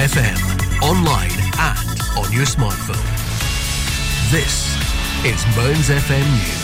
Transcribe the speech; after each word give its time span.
FM, 0.00 0.82
online 0.82 1.30
and 1.58 2.00
on 2.16 2.32
your 2.32 2.46
smartphone. 2.46 2.96
This 4.30 4.74
is 5.26 5.44
Mearns 5.54 5.90
FM 5.90 6.24
News. 6.38 6.59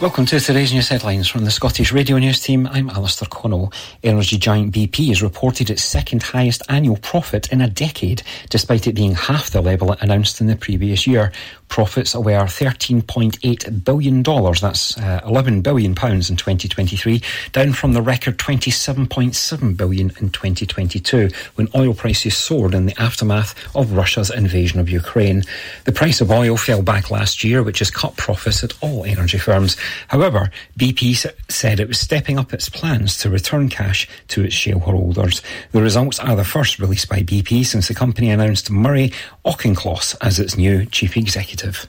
Welcome 0.00 0.26
to 0.26 0.38
today's 0.38 0.72
news 0.72 0.88
headlines 0.88 1.26
from 1.26 1.44
the 1.44 1.50
Scottish 1.50 1.90
Radio 1.92 2.18
News 2.18 2.40
team. 2.40 2.68
I'm 2.68 2.88
Alistair 2.88 3.26
Connell. 3.28 3.72
Energy 4.04 4.38
giant 4.38 4.72
BP 4.72 5.08
has 5.08 5.24
reported 5.24 5.70
its 5.70 5.82
second 5.82 6.22
highest 6.22 6.62
annual 6.68 6.98
profit 6.98 7.50
in 7.50 7.60
a 7.60 7.68
decade, 7.68 8.22
despite 8.48 8.86
it 8.86 8.94
being 8.94 9.16
half 9.16 9.50
the 9.50 9.60
level 9.60 9.90
it 9.90 10.00
announced 10.00 10.40
in 10.40 10.46
the 10.46 10.54
previous 10.54 11.04
year. 11.04 11.32
Profits 11.66 12.14
were 12.14 12.30
$13.8 12.30 13.84
billion, 13.84 14.22
that's 14.22 14.96
uh, 14.98 15.20
11 15.26 15.62
billion 15.62 15.94
pounds 15.96 16.30
in 16.30 16.36
2023, 16.36 17.20
down 17.52 17.72
from 17.72 17.92
the 17.92 18.00
record 18.00 18.38
27.7 18.38 19.76
billion 19.76 20.10
in 20.20 20.30
2022, 20.30 21.28
when 21.56 21.68
oil 21.74 21.92
prices 21.92 22.36
soared 22.36 22.72
in 22.72 22.86
the 22.86 22.98
aftermath 23.02 23.54
of 23.76 23.92
Russia's 23.92 24.30
invasion 24.30 24.78
of 24.78 24.88
Ukraine. 24.88 25.42
The 25.84 25.92
price 25.92 26.20
of 26.20 26.30
oil 26.30 26.56
fell 26.56 26.82
back 26.82 27.10
last 27.10 27.42
year, 27.42 27.64
which 27.64 27.80
has 27.80 27.90
cut 27.90 28.16
profits 28.16 28.62
at 28.64 28.72
all 28.80 29.04
energy 29.04 29.38
firms. 29.38 29.76
However, 30.08 30.50
BP 30.78 31.26
said 31.48 31.80
it 31.80 31.88
was 31.88 31.98
stepping 31.98 32.38
up 32.38 32.52
its 32.52 32.68
plans 32.68 33.16
to 33.18 33.30
return 33.30 33.68
cash 33.68 34.08
to 34.28 34.44
its 34.44 34.54
shareholders. 34.54 35.42
The 35.72 35.82
results 35.82 36.18
are 36.18 36.36
the 36.36 36.44
first 36.44 36.78
released 36.78 37.08
by 37.08 37.22
BP 37.22 37.64
since 37.66 37.88
the 37.88 37.94
company 37.94 38.30
announced 38.30 38.70
Murray 38.70 39.12
Auchincloss 39.44 40.16
as 40.20 40.38
its 40.38 40.56
new 40.56 40.86
chief 40.86 41.16
executive. 41.16 41.86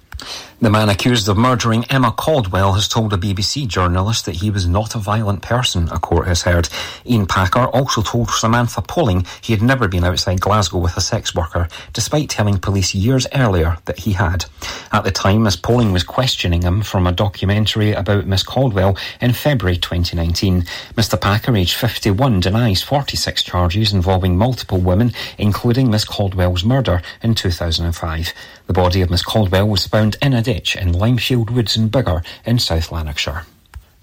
The 0.61 0.69
man 0.69 0.89
accused 0.89 1.29
of 1.29 1.37
murdering 1.37 1.85
Emma 1.85 2.11
Caldwell 2.11 2.73
has 2.73 2.89
told 2.89 3.13
a 3.13 3.17
BBC 3.17 3.65
journalist 3.65 4.25
that 4.25 4.35
he 4.35 4.49
was 4.49 4.67
not 4.67 4.93
a 4.93 4.97
violent 4.97 5.41
person, 5.41 5.87
a 5.89 5.99
court 5.99 6.27
has 6.27 6.41
heard. 6.41 6.67
Ian 7.05 7.27
Packer 7.27 7.67
also 7.67 8.01
told 8.01 8.29
Samantha 8.29 8.81
Poling 8.81 9.25
he 9.41 9.53
had 9.53 9.61
never 9.61 9.87
been 9.87 10.03
outside 10.03 10.41
Glasgow 10.41 10.79
with 10.79 10.97
a 10.97 11.01
sex 11.01 11.33
worker, 11.33 11.69
despite 11.93 12.29
telling 12.29 12.57
police 12.57 12.93
years 12.93 13.25
earlier 13.33 13.77
that 13.85 13.99
he 13.99 14.11
had. 14.11 14.43
At 14.91 15.05
the 15.05 15.11
time, 15.11 15.47
as 15.47 15.55
Poling 15.55 15.93
was 15.93 16.03
questioning 16.03 16.63
him 16.63 16.81
from 16.81 17.07
a 17.07 17.13
documentary 17.13 17.93
about 17.93 18.27
Miss 18.27 18.43
Caldwell 18.43 18.97
in 19.21 19.31
February 19.31 19.77
2019. 19.77 20.63
Mr 20.97 21.19
Packer, 21.19 21.55
aged 21.55 21.75
51, 21.75 22.41
denies 22.41 22.83
46 22.83 23.43
charges 23.43 23.93
involving 23.93 24.37
multiple 24.37 24.79
women, 24.79 25.13
including 25.37 25.89
Miss 25.89 26.03
Caldwell's 26.03 26.65
murder 26.65 27.01
in 27.23 27.33
2005. 27.33 28.33
The 28.67 28.73
body 28.73 29.01
of 29.01 29.09
Miss 29.09 29.23
Caldwell 29.23 29.69
was 29.69 29.87
found 29.87 30.17
in 30.21 30.33
a 30.33 30.48
in 30.49 30.93
Limefield 30.93 31.51
Woods 31.51 31.77
in 31.77 31.89
Biggar 31.89 32.25
in 32.43 32.57
South 32.57 32.91
Lanarkshire. 32.91 33.45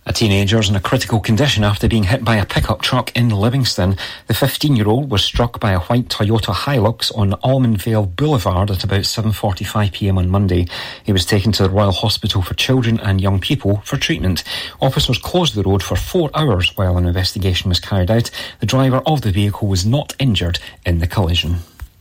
A 0.09 0.13
teenager 0.13 0.61
is 0.61 0.69
in 0.69 0.77
a 0.77 0.81
critical 0.81 1.19
condition 1.19 1.65
after 1.65 1.89
being 1.89 2.05
hit 2.05 2.25
by 2.25 2.37
a 2.37 2.47
pickup 2.47 2.81
truck 2.81 3.11
in 3.17 3.29
Livingston. 3.29 3.97
The 4.29 4.35
15-year-old 4.35 5.11
was 5.11 5.25
struck 5.25 5.59
by 5.59 5.73
a 5.73 5.81
white 5.81 6.07
Toyota 6.07 6.55
Hilux 6.55 7.11
on 7.19 7.33
Almondvale 7.43 8.15
Boulevard 8.15 8.71
at 8.71 8.85
about 8.85 9.01
7.45pm 9.01 10.17
on 10.17 10.31
Monday. 10.31 10.69
He 11.03 11.13
was 11.13 11.27
taken 11.27 11.51
to 11.53 11.65
the 11.65 11.71
Royal 11.71 11.91
Hospital 11.91 12.41
for 12.41 12.55
Children 12.55 13.01
and 13.01 13.21
Young 13.21 13.41
People 13.41 13.79
for 13.85 13.97
treatment. 13.97 14.45
Officers 14.81 15.19
closed 15.19 15.57
the 15.57 15.65
road 15.65 15.83
for 15.83 15.97
four 15.97 16.31
hours 16.35 16.77
while 16.77 16.97
an 16.97 17.07
investigation 17.07 17.69
was 17.69 17.81
carried 17.81 18.11
out. 18.11 18.31
The 18.61 18.67
driver 18.67 19.03
of 19.07 19.23
the 19.23 19.33
vehicle 19.33 19.67
was 19.67 19.85
not 19.85 20.15
injured 20.21 20.61
in 20.85 21.01
the 21.01 21.09
collision. 21.09 21.57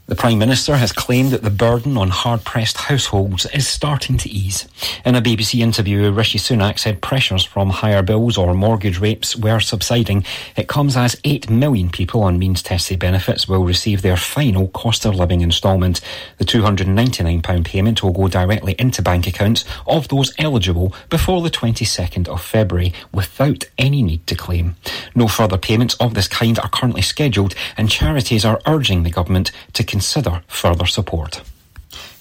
The 0.08 0.16
Prime 0.16 0.38
Minister 0.38 0.75
has 0.75 0.92
claimed 0.92 1.31
that 1.31 1.42
the 1.42 1.50
burden 1.50 1.98
on 1.98 2.09
hard-pressed 2.09 2.78
households 2.78 3.48
is 3.48 3.67
starting 3.67 4.17
to 4.20 4.30
ease. 4.30 4.67
In 5.03 5.16
a 5.16 5.22
BBC 5.22 5.62
interview, 5.62 6.12
Rishi 6.12 6.38
Sunak 6.38 6.78
said 6.78 7.02
pressures 7.02 7.44
from 7.44 7.72
higher 7.72 8.03
bills 8.03 8.38
or 8.38 8.53
mortgage 8.53 9.00
rates 9.00 9.36
were 9.36 9.59
subsiding. 9.59 10.23
It 10.56 10.67
comes 10.67 10.95
as 10.95 11.20
8 11.23 11.50
million 11.50 11.89
people 11.89 12.22
on 12.22 12.38
means-tested 12.38 13.00
benefits 13.00 13.47
will 13.47 13.66
receive 13.66 14.03
their 14.03 14.16
final 14.16 14.68
cost 14.68 15.06
of 15.06 15.16
living 15.16 15.41
instalment. 15.41 16.02
The 16.38 16.46
£299 16.46 17.66
payment 17.66 18.03
will 18.03 18.13
go 18.13 18.28
directly 18.28 18.75
into 18.78 19.01
bank 19.01 19.25
accounts 19.25 19.66
of 19.88 20.09
those 20.09 20.31
eligible 20.38 20.94
before 21.09 21.41
the 21.41 21.50
22nd 21.50 22.28
of 22.28 22.44
February 22.44 22.94
without 23.12 23.63
any 23.80 24.03
need 24.03 24.28
to 24.28 24.35
claim. 24.35 24.75
No 25.16 25.28
further 25.28 25.57
payments 25.57 25.96
of 25.96 26.13
this 26.13 26.28
kind 26.28 26.59
are 26.59 26.69
currently 26.69 27.01
scheduled 27.01 27.56
and 27.75 27.90
charities 27.90 28.46
are 28.46 28.62
urging 28.68 29.01
the 29.01 29.09
government 29.09 29.51
to 29.74 29.94
consider 29.95 30.41
further 30.47 30.85
support. 30.85 31.41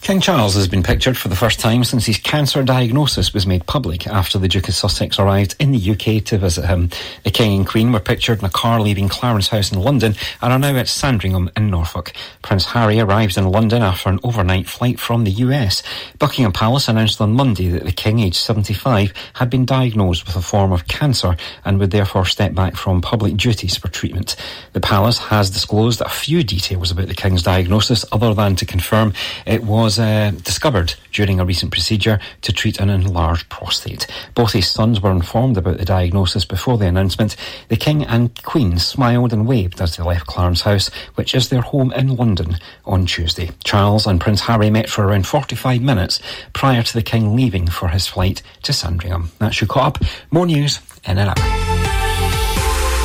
King 0.04 0.20
Charles 0.20 0.54
has 0.54 0.68
been 0.68 0.82
pictured 0.82 1.16
for 1.16 1.28
the 1.28 1.34
first 1.34 1.58
time 1.58 1.82
since 1.82 2.04
his 2.04 2.18
cancer 2.18 2.62
diagnosis 2.62 3.32
was 3.32 3.46
made 3.46 3.64
public 3.64 4.06
after 4.06 4.38
the 4.38 4.48
Duke 4.48 4.68
of 4.68 4.74
Sussex 4.74 5.18
arrived 5.18 5.56
in 5.58 5.72
the 5.72 5.90
UK 5.92 6.22
to 6.26 6.36
visit 6.36 6.66
him. 6.66 6.90
The 7.22 7.30
King 7.30 7.56
and 7.56 7.66
Queen 7.66 7.90
were 7.90 8.00
pictured 8.00 8.40
in 8.40 8.44
a 8.44 8.50
car 8.50 8.82
leaving 8.82 9.08
Clarence 9.08 9.48
House 9.48 9.72
in 9.72 9.80
London 9.80 10.14
and 10.42 10.52
are 10.52 10.58
now 10.58 10.76
at 10.76 10.88
Sandringham 10.88 11.50
in 11.56 11.70
Norfolk. 11.70 12.12
Prince 12.42 12.66
Harry 12.66 13.00
arrived 13.00 13.38
in 13.38 13.48
London 13.48 13.80
after 13.80 14.10
an 14.10 14.20
overnight 14.22 14.68
flight 14.68 15.00
from 15.00 15.24
the 15.24 15.30
US. 15.30 15.82
Buckingham 16.18 16.52
Palace 16.52 16.86
announced 16.86 17.22
on 17.22 17.32
Monday 17.32 17.70
that 17.70 17.86
the 17.86 17.90
King, 17.90 18.20
aged 18.20 18.36
75, 18.36 19.10
had 19.32 19.48
been 19.48 19.64
diagnosed 19.64 20.26
with 20.26 20.36
a 20.36 20.42
form 20.42 20.70
of 20.70 20.86
cancer 20.86 21.34
and 21.64 21.78
would 21.80 21.92
therefore 21.92 22.26
step 22.26 22.54
back 22.54 22.76
from 22.76 23.00
public 23.00 23.38
duties 23.38 23.78
for 23.78 23.88
treatment. 23.88 24.36
The 24.74 24.82
Palace 24.82 25.16
has 25.16 25.48
disclosed 25.48 26.02
a 26.02 26.10
few 26.10 26.44
details 26.44 26.90
about 26.90 27.08
the 27.08 27.14
King's 27.14 27.42
diagnosis 27.42 28.04
other 28.12 28.34
than 28.34 28.54
to 28.56 28.66
confirm 28.66 29.14
it 29.46 29.64
was 29.64 29.93
was 29.94 29.98
uh, 30.00 30.32
discovered 30.42 30.94
during 31.12 31.38
a 31.38 31.44
recent 31.44 31.70
procedure 31.70 32.18
to 32.40 32.52
treat 32.52 32.80
an 32.80 32.90
enlarged 32.90 33.48
prostate. 33.48 34.06
Both 34.34 34.52
his 34.52 34.68
sons 34.68 35.00
were 35.00 35.10
informed 35.10 35.56
about 35.56 35.78
the 35.78 35.84
diagnosis 35.84 36.44
before 36.44 36.78
the 36.78 36.86
announcement. 36.86 37.36
The 37.68 37.76
King 37.76 38.04
and 38.04 38.42
Queen 38.42 38.78
smiled 38.78 39.32
and 39.32 39.46
waved 39.46 39.80
as 39.80 39.96
they 39.96 40.02
left 40.02 40.26
Clarence 40.26 40.62
House, 40.62 40.88
which 41.14 41.34
is 41.34 41.48
their 41.48 41.60
home 41.60 41.92
in 41.92 42.16
London, 42.16 42.56
on 42.84 43.06
Tuesday. 43.06 43.50
Charles 43.62 44.06
and 44.06 44.20
Prince 44.20 44.40
Harry 44.40 44.68
met 44.70 44.88
for 44.88 45.04
around 45.06 45.28
45 45.28 45.80
minutes 45.80 46.20
prior 46.52 46.82
to 46.82 46.92
the 46.92 47.02
King 47.02 47.36
leaving 47.36 47.68
for 47.68 47.88
his 47.88 48.08
flight 48.08 48.42
to 48.62 48.72
Sandringham. 48.72 49.30
That's 49.38 49.60
your 49.60 49.68
caught 49.68 50.00
up. 50.00 50.08
More 50.32 50.46
news 50.46 50.80
in 51.06 51.18
an 51.18 51.28
hour. 51.28 51.34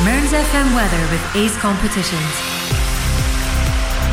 Mearns 0.04 0.32
FM 0.32 0.74
weather 0.74 1.12
with 1.12 1.36
Ace 1.36 1.56
Competitions. 1.58 2.59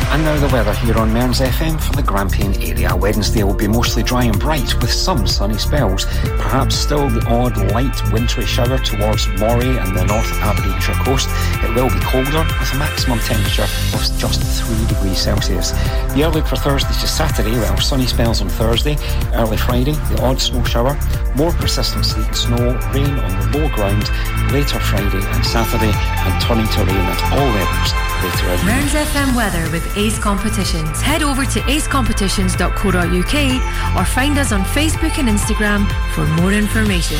And 0.09 0.23
now 0.23 0.39
the 0.39 0.47
weather 0.53 0.73
here 0.73 0.97
on 0.97 1.13
Mearns 1.13 1.41
FM 1.41 1.79
for 1.79 1.93
the 1.93 2.01
Grampian 2.01 2.53
area. 2.61 2.95
Wednesday 2.95 3.43
will 3.43 3.53
be 3.53 3.67
mostly 3.67 4.03
dry 4.03 4.23
and 4.23 4.39
bright 4.39 4.73
with 4.81 4.91
some 4.91 5.27
sunny 5.27 5.57
spells. 5.57 6.05
Perhaps 6.39 6.75
still 6.75 7.09
the 7.09 7.23
odd 7.27 7.57
light 7.73 7.95
wintry 8.11 8.45
shower 8.45 8.77
towards 8.79 9.27
Moray 9.37 9.77
and 9.77 9.95
the 9.95 10.05
North 10.05 10.31
Aberdeenshire 10.41 10.95
coast. 11.03 11.27
It 11.61 11.75
will 11.75 11.89
be 11.89 11.99
colder 11.99 12.43
with 12.59 12.73
a 12.73 12.77
maximum 12.77 13.19
temperature 13.19 13.67
of 13.93 14.01
just 14.17 14.41
3 14.63 14.87
degrees 14.87 15.19
Celsius. 15.19 15.71
The 16.15 16.23
outlook 16.25 16.47
for 16.47 16.55
Thursday 16.55 16.93
to 16.93 17.07
Saturday, 17.07 17.51
well, 17.51 17.77
sunny 17.77 18.07
spells 18.07 18.41
on 18.41 18.49
Thursday, 18.49 18.97
early 19.33 19.57
Friday, 19.57 19.93
the 19.93 20.21
odd 20.23 20.39
snow 20.39 20.63
shower, 20.63 20.97
more 21.35 21.51
persistent 21.51 22.05
snow, 22.05 22.79
rain 22.93 23.11
on 23.19 23.51
the 23.51 23.59
low 23.59 23.69
ground 23.75 24.09
later 24.51 24.79
Friday 24.79 25.21
and 25.21 25.45
Saturday, 25.45 25.91
and 25.93 26.41
turning 26.41 26.67
to 26.69 26.79
rain 26.85 27.05
at 27.05 27.21
all 27.33 27.45
levels 27.45 28.07
Mearns 28.17 28.93
FM 28.93 29.35
weather 29.35 29.69
with 29.71 29.95
Ace 29.95 30.17
Competitions. 30.17 30.99
Head 31.01 31.21
over 31.21 31.45
to 31.45 31.59
acecompetitions.co.uk 31.59 33.95
or 33.95 34.05
find 34.05 34.39
us 34.39 34.51
on 34.51 34.63
Facebook 34.63 35.19
and 35.19 35.29
Instagram 35.29 35.87
for 36.15 36.25
more 36.41 36.51
information. 36.51 37.19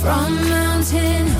From 0.00 0.34
mountain 0.48 1.31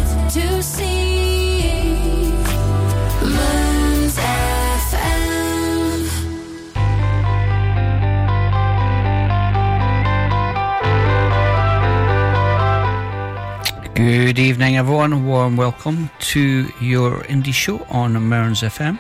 Good 14.02 14.40
evening, 14.40 14.76
everyone. 14.78 15.26
Warm 15.26 15.56
welcome 15.56 16.10
to 16.32 16.68
your 16.80 17.20
indie 17.26 17.54
show 17.54 17.86
on 17.88 18.14
Mearns 18.14 18.62
FM. 18.62 18.98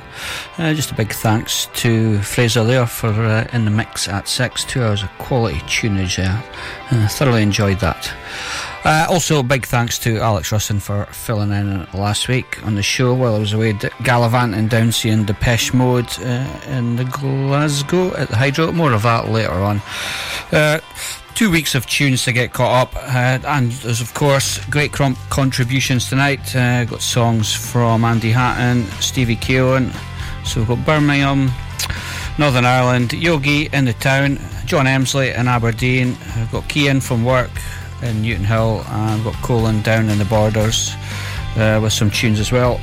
Uh, 0.58 0.74
just 0.74 0.92
a 0.92 0.94
big 0.94 1.12
thanks 1.12 1.66
to 1.74 2.20
Fraser 2.20 2.62
there 2.62 2.86
for 2.86 3.08
uh, 3.08 3.48
in 3.52 3.64
the 3.64 3.72
mix 3.72 4.06
at 4.06 4.28
six. 4.28 4.64
Two 4.64 4.80
hours 4.84 5.02
of 5.02 5.08
quality 5.18 5.58
tunage 5.66 6.18
there. 6.18 6.40
Uh, 6.92 7.08
thoroughly 7.08 7.42
enjoyed 7.42 7.80
that. 7.80 8.14
Uh, 8.84 9.08
also, 9.10 9.42
big 9.42 9.66
thanks 9.66 9.98
to 9.98 10.20
Alex 10.20 10.50
Russin 10.50 10.80
for 10.80 11.06
filling 11.06 11.50
in 11.50 11.84
last 11.94 12.28
week 12.28 12.64
on 12.64 12.76
the 12.76 12.82
show 12.82 13.12
while 13.12 13.34
I 13.34 13.40
was 13.40 13.52
away 13.52 13.76
gallivanting 14.04 14.68
down 14.68 14.92
seeing 14.92 15.24
Depeche 15.24 15.74
Mode 15.74 16.16
uh, 16.20 16.60
in 16.68 16.94
the 16.94 17.04
Glasgow 17.06 18.14
at 18.14 18.28
the 18.28 18.36
Hydro. 18.36 18.70
More 18.70 18.92
of 18.92 19.02
that 19.02 19.28
later 19.28 19.50
on. 19.50 19.82
Two 21.34 21.50
weeks 21.50 21.74
of 21.74 21.86
tunes 21.86 22.24
to 22.24 22.32
get 22.32 22.52
caught 22.52 22.88
up, 22.88 22.96
uh, 22.96 23.38
and 23.46 23.72
there's 23.72 24.00
of 24.00 24.14
course 24.14 24.64
great 24.66 24.92
crom- 24.92 25.16
contributions 25.30 26.08
tonight. 26.08 26.54
Uh, 26.54 26.84
got 26.84 27.02
songs 27.02 27.52
from 27.52 28.04
Andy 28.04 28.30
Hatton, 28.30 28.84
Stevie 29.00 29.36
Keown, 29.36 29.90
so 30.44 30.60
we've 30.60 30.68
got 30.68 30.84
Birmingham, 30.84 31.50
Northern 32.38 32.64
Ireland, 32.64 33.12
Yogi 33.12 33.68
in 33.72 33.86
the 33.86 33.94
town, 33.94 34.38
John 34.66 34.86
Emsley 34.86 35.36
in 35.36 35.48
Aberdeen. 35.48 36.16
I've 36.36 36.52
got 36.52 36.64
Kian 36.64 37.02
from 37.02 37.24
work, 37.24 37.50
in 38.02 38.22
Newton 38.22 38.44
Hill, 38.44 38.84
and 38.88 39.24
we've 39.24 39.32
got 39.32 39.42
Colin 39.42 39.80
down 39.82 40.08
in 40.08 40.18
the 40.18 40.24
borders 40.24 40.92
uh, 41.56 41.80
with 41.82 41.92
some 41.92 42.10
tunes 42.10 42.40
as 42.40 42.52
well. 42.52 42.78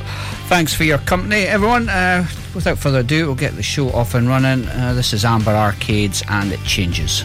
Thanks 0.47 0.73
for 0.73 0.83
your 0.83 0.97
company, 0.99 1.43
everyone. 1.43 1.89
Uh, 1.89 2.25
without 2.55 2.77
further 2.77 2.99
ado, 2.99 3.27
we'll 3.27 3.35
get 3.35 3.55
the 3.55 3.63
show 3.63 3.89
off 3.91 4.15
and 4.15 4.27
running. 4.27 4.67
Uh, 4.67 4.93
this 4.93 5.13
is 5.13 5.25
Amber 5.25 5.51
Arcades, 5.51 6.23
and 6.29 6.51
it 6.51 6.63
changes. 6.63 7.23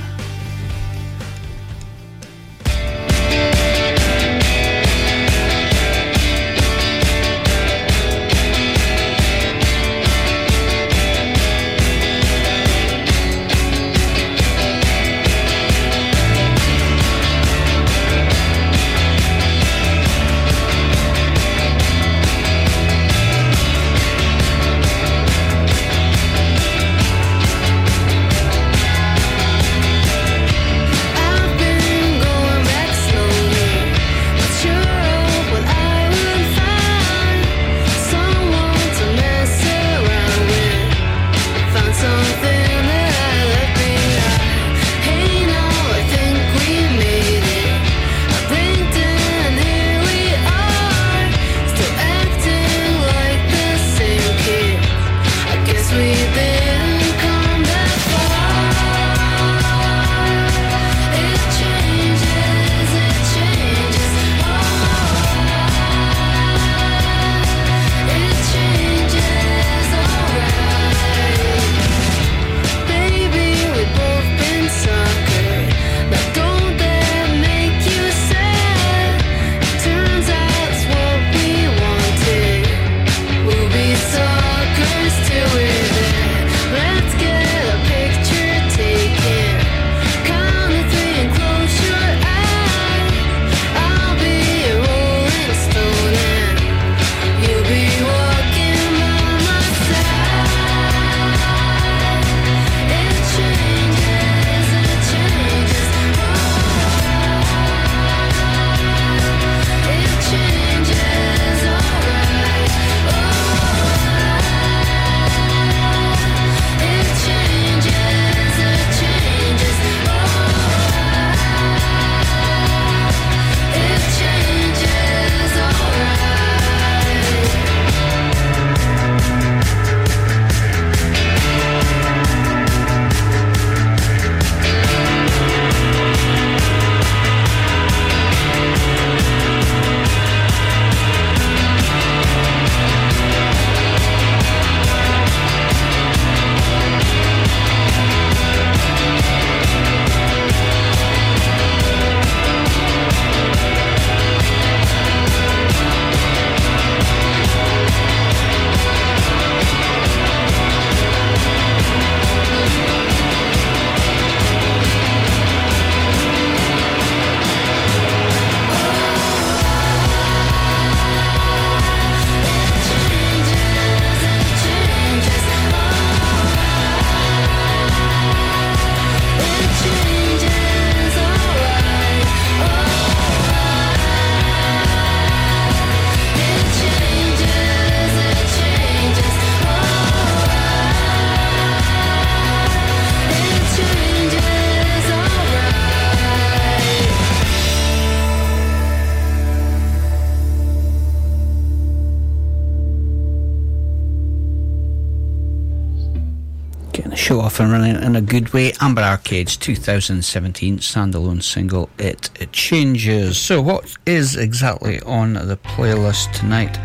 Running 208.35 208.43
in 208.43 208.47
a 208.47 208.51
good 208.51 208.55
way. 208.55 208.73
Amber 208.81 209.03
Arcade's 209.03 209.57
2017 209.57 210.79
standalone 210.79 211.43
single, 211.43 211.89
It, 211.99 212.31
Changes. 212.53 213.39
So, 213.39 213.61
what 213.61 213.97
is 214.07 214.37
exactly 214.37 215.01
on 215.01 215.35
the 215.35 215.57
playlist 215.57 216.33
tonight? 216.33 216.79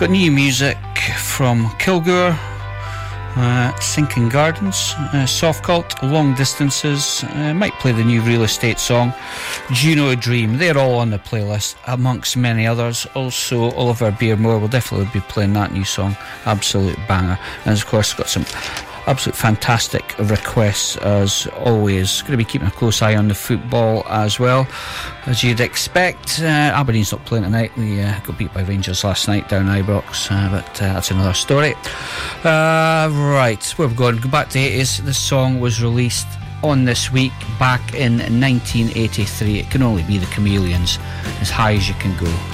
Got 0.00 0.10
new 0.10 0.30
music 0.30 0.76
from 1.18 1.70
Kilgore, 1.78 2.36
uh, 3.36 3.78
Sinking 3.80 4.28
Gardens, 4.28 4.94
uh, 5.12 5.26
Soft 5.26 5.64
Cult, 5.64 6.02
Long 6.02 6.34
Distances, 6.34 7.24
uh, 7.24 7.54
might 7.54 7.72
play 7.74 7.92
the 7.92 8.04
new 8.04 8.20
Real 8.22 8.42
Estate 8.42 8.78
song, 8.78 9.12
Juno 9.72 10.14
Dream. 10.14 10.58
They're 10.58 10.78
all 10.78 10.98
on 10.98 11.10
the 11.10 11.18
playlist, 11.18 11.76
amongst 11.86 12.36
many 12.36 12.66
others. 12.66 13.06
Also, 13.14 13.70
Oliver 13.72 14.10
Beermore 14.12 14.60
will 14.60 14.68
definitely 14.68 15.08
be 15.12 15.20
playing 15.28 15.52
that 15.54 15.72
new 15.72 15.84
song, 15.84 16.16
absolute 16.44 16.98
banger. 17.08 17.38
And 17.64 17.76
of 17.76 17.86
course, 17.86 18.14
got 18.14 18.28
some 18.28 18.44
absolute 19.06 19.36
fantastic 19.36 20.14
requests 20.18 20.96
as 20.98 21.46
always. 21.58 22.22
Going 22.22 22.32
to 22.32 22.36
be 22.36 22.44
keeping 22.44 22.68
a 22.68 22.70
close 22.70 23.02
eye 23.02 23.16
on 23.16 23.28
the 23.28 23.34
football 23.34 24.04
as 24.08 24.38
well, 24.38 24.66
as 25.26 25.42
you'd 25.42 25.60
expect. 25.60 26.40
Uh, 26.40 26.72
Aberdeen's 26.74 27.12
not 27.12 27.24
playing 27.24 27.44
tonight. 27.44 27.72
They 27.76 28.02
uh, 28.02 28.18
got 28.20 28.38
beat 28.38 28.52
by 28.52 28.62
Rangers 28.62 29.04
last 29.04 29.28
night 29.28 29.48
down 29.48 29.66
Ibrox, 29.66 30.30
uh, 30.30 30.50
but 30.50 30.82
uh, 30.82 30.94
that's 30.94 31.10
another 31.10 31.34
story. 31.34 31.74
Uh, 32.44 33.08
right, 33.12 33.74
we've 33.78 33.96
gone. 33.96 34.18
Go 34.18 34.28
back 34.28 34.48
to 34.48 34.54
the 34.54 34.80
80s. 34.80 34.98
This 34.98 35.18
song 35.18 35.60
was 35.60 35.82
released 35.82 36.28
on 36.62 36.84
this 36.84 37.12
week 37.12 37.32
back 37.58 37.94
in 37.94 38.18
1983. 38.18 39.58
It 39.58 39.70
can 39.70 39.82
only 39.82 40.02
be 40.04 40.18
the 40.18 40.26
Chameleons, 40.26 40.98
as 41.40 41.50
high 41.50 41.74
as 41.74 41.88
you 41.88 41.94
can 41.94 42.16
go. 42.18 42.53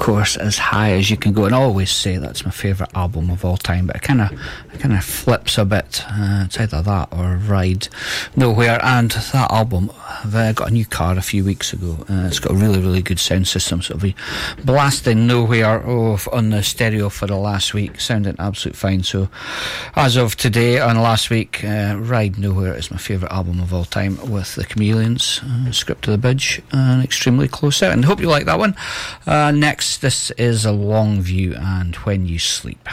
Course, 0.00 0.36
as 0.36 0.58
high 0.58 0.92
as 0.92 1.10
you 1.10 1.16
can 1.16 1.32
go. 1.32 1.44
And 1.44 1.54
I 1.54 1.58
always 1.58 1.90
say 1.90 2.16
that's 2.16 2.44
my 2.44 2.50
favourite 2.50 2.90
album 2.96 3.30
of 3.30 3.44
all 3.44 3.56
time, 3.56 3.86
but 3.86 3.96
it 3.96 4.02
kind 4.02 4.22
of 4.22 4.32
it 4.72 4.80
kind 4.80 4.94
of 4.94 5.04
flips 5.04 5.58
a 5.58 5.64
bit. 5.64 6.02
Uh, 6.08 6.44
it's 6.46 6.58
either 6.58 6.82
that 6.82 7.08
or 7.12 7.36
Ride 7.36 7.88
Nowhere. 8.34 8.80
And 8.82 9.10
that 9.10 9.52
album, 9.52 9.92
I've 10.22 10.34
uh, 10.34 10.52
got 10.52 10.68
a 10.68 10.72
new 10.72 10.84
car 10.84 11.16
a 11.16 11.22
few 11.22 11.44
weeks 11.44 11.72
ago. 11.72 11.96
Uh, 12.08 12.26
it's 12.26 12.38
got 12.38 12.52
a 12.52 12.54
really, 12.54 12.78
really 12.78 13.00
good 13.00 13.18
sound 13.18 13.48
system, 13.48 13.80
so 13.80 13.94
it'll 13.94 14.02
be 14.02 14.14
blasting 14.64 15.26
Nowhere 15.26 15.86
off 15.88 16.28
on 16.32 16.50
the 16.50 16.62
stereo 16.62 17.08
for 17.08 17.26
the 17.26 17.36
last 17.36 17.72
week, 17.72 18.00
sounding 18.00 18.36
absolute 18.38 18.76
fine. 18.76 19.02
So, 19.02 19.28
as 19.96 20.16
of 20.16 20.36
today 20.36 20.78
and 20.78 21.00
last 21.00 21.30
week, 21.30 21.64
uh, 21.64 21.96
Ride 21.98 22.38
Nowhere 22.38 22.74
is 22.74 22.90
my 22.90 22.98
favourite 22.98 23.32
album 23.32 23.60
of 23.60 23.72
all 23.72 23.84
time 23.84 24.18
with 24.30 24.54
the 24.56 24.64
Chameleons, 24.64 25.40
uh, 25.42 25.72
Script 25.72 26.06
of 26.06 26.12
the 26.12 26.18
Bridge, 26.18 26.60
and 26.72 27.02
extremely 27.02 27.48
close. 27.48 27.82
And 27.82 28.04
hope 28.04 28.20
you 28.20 28.28
like 28.28 28.44
that 28.44 28.58
one. 28.58 28.76
Uh, 29.26 29.52
next, 29.52 30.02
this 30.02 30.30
is 30.32 30.66
a 30.66 30.70
Longview 30.70 31.58
and 31.58 31.96
when 31.96 32.26
you 32.26 32.38
sleep. 32.38 32.88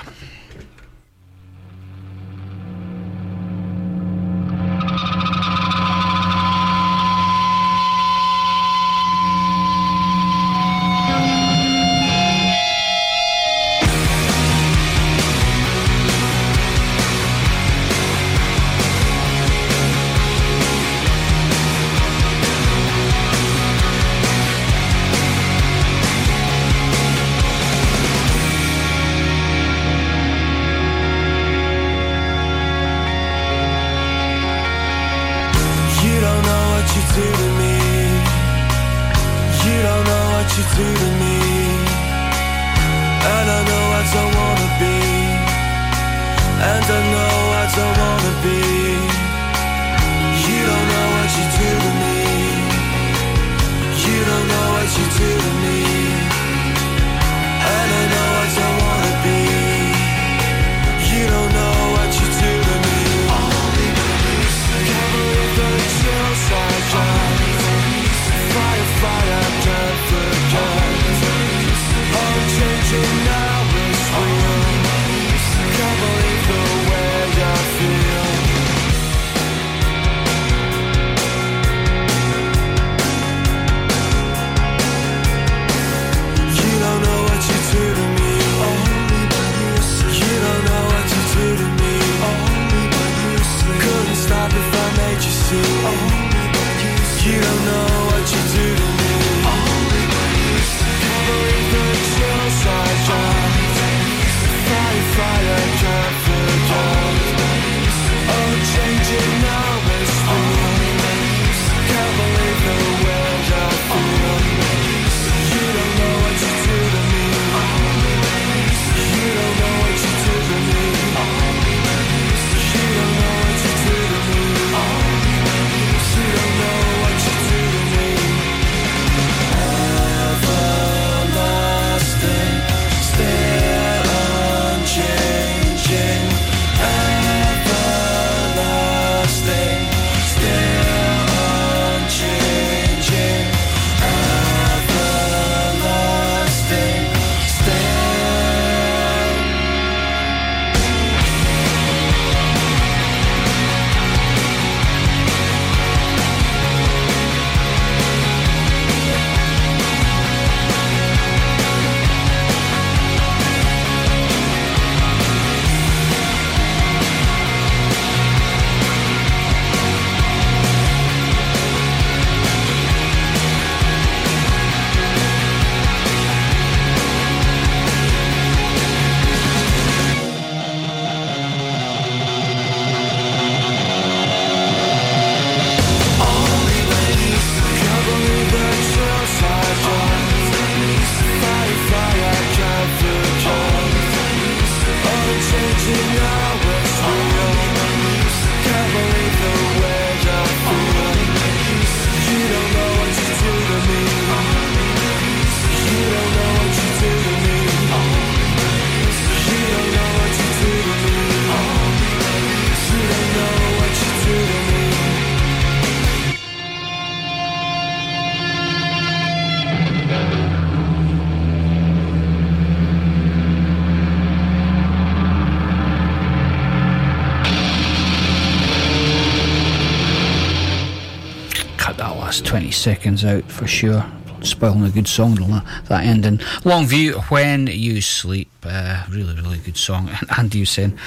Seconds 232.88 233.26
out 233.26 233.44
for 233.52 233.68
sure. 233.68 234.06
Spoiling 234.44 234.86
a 234.86 234.90
good 234.90 235.10
song, 235.10 235.36
that, 235.36 235.66
that 235.90 236.06
ending. 236.06 236.38
Longview, 236.64 237.22
When 237.30 237.68
You 237.68 238.00
Sleep. 238.00 238.50
Uh, 238.64 239.04
really, 239.10 239.36
really 239.36 239.58
good 239.58 239.76
song. 239.76 240.10
And 240.22 240.32
Andy 240.38 240.62
was 240.62 240.70
saying 240.70 240.98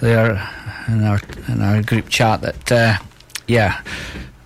there 0.00 0.30
in 0.88 1.04
our, 1.04 1.20
in 1.48 1.60
our 1.60 1.82
group 1.82 2.08
chat 2.08 2.40
that, 2.40 2.72
uh, 2.72 2.96
yeah, 3.46 3.82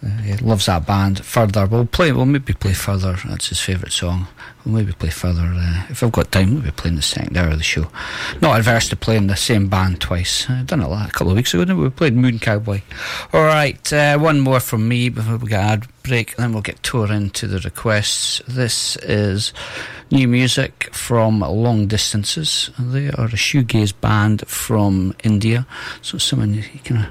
uh, 0.05 0.09
he 0.23 0.37
loves 0.39 0.67
that 0.67 0.85
band. 0.85 1.25
Further, 1.25 1.65
we'll 1.65 1.87
play. 1.87 2.11
We'll 2.11 2.27
maybe 2.27 2.55
play 2.55 2.73
further. 2.73 3.17
That's 3.25 3.51
his 3.51 3.61
favourite 3.61 3.93
song. 3.93 4.27
We'll 4.65 4.75
maybe 4.75 4.93
play 4.93 5.11
further. 5.11 5.43
Uh, 5.45 5.85
if 5.91 6.03
I've 6.03 6.11
got 6.11 6.33
time, 6.33 6.55
we'll 6.55 6.65
be 6.65 6.71
playing 6.73 6.97
the 6.97 7.03
second 7.03 7.37
hour 7.37 7.51
of 7.51 7.59
the 7.59 7.63
show. 7.63 7.87
Not 8.41 8.59
adverse 8.59 8.89
to 8.89 8.97
playing 8.97 9.29
the 9.29 9.37
same 9.37 9.69
band 9.69 10.01
twice. 10.01 10.51
I've 10.51 10.67
done 10.67 10.81
it 10.81 10.87
a 10.87 11.11
couple 11.13 11.31
of 11.31 11.37
weeks 11.37 11.55
ago. 11.55 11.73
We? 11.73 11.85
we 11.85 11.91
played 11.91 12.17
Moon 12.17 12.41
Cowboy. 12.41 12.83
All 13.33 13.45
right, 13.45 13.93
uh, 13.93 14.19
one 14.19 14.41
more 14.41 14.59
from 14.59 14.89
me 14.89 15.09
before 15.09 15.37
we 15.37 15.51
get 15.51 15.61
ad 15.61 15.87
break. 16.11 16.35
Then 16.35 16.53
we'll 16.53 16.63
get 16.63 16.83
tore 16.83 17.13
into 17.13 17.47
the 17.47 17.61
requests. 17.61 18.43
This 18.49 18.97
is 18.97 19.53
new 20.11 20.27
music 20.27 20.89
from 20.93 21.39
Long 21.39 21.87
Distances. 21.87 22.69
They 22.81 23.11
are 23.11 23.27
a 23.27 23.39
shoegaze 23.39 23.95
band 24.01 24.47
from 24.49 25.15
India. 25.23 25.69
So 26.03 26.19
someone 26.19 26.53
you 26.53 26.63
of 26.63 27.07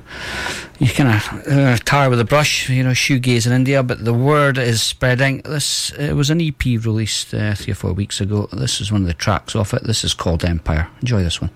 you 0.79 0.88
kind 0.89 1.15
of 1.15 1.47
uh, 1.47 1.77
tar 1.85 2.09
with 2.09 2.19
a 2.19 2.25
brush, 2.25 2.69
you 2.69 2.83
know, 2.83 2.91
shoegaze 2.91 3.47
in 3.47 3.53
India. 3.53 3.83
But 3.83 4.03
the 4.03 4.13
word 4.13 4.57
is 4.57 4.81
spreading. 4.81 5.43
This 5.43 5.91
it 5.91 6.13
was 6.13 6.29
an 6.29 6.41
EP 6.41 6.65
released 6.65 7.33
uh, 7.33 7.55
three 7.55 7.71
or 7.71 7.75
four 7.75 7.93
weeks 7.93 8.19
ago. 8.19 8.49
This 8.51 8.81
is 8.81 8.91
one 8.91 9.01
of 9.01 9.07
the 9.07 9.13
tracks 9.13 9.55
off 9.55 9.73
it. 9.73 9.83
This 9.83 10.03
is 10.03 10.13
called 10.13 10.43
Empire. 10.43 10.89
Enjoy 10.99 11.23
this 11.23 11.39
one. 11.39 11.51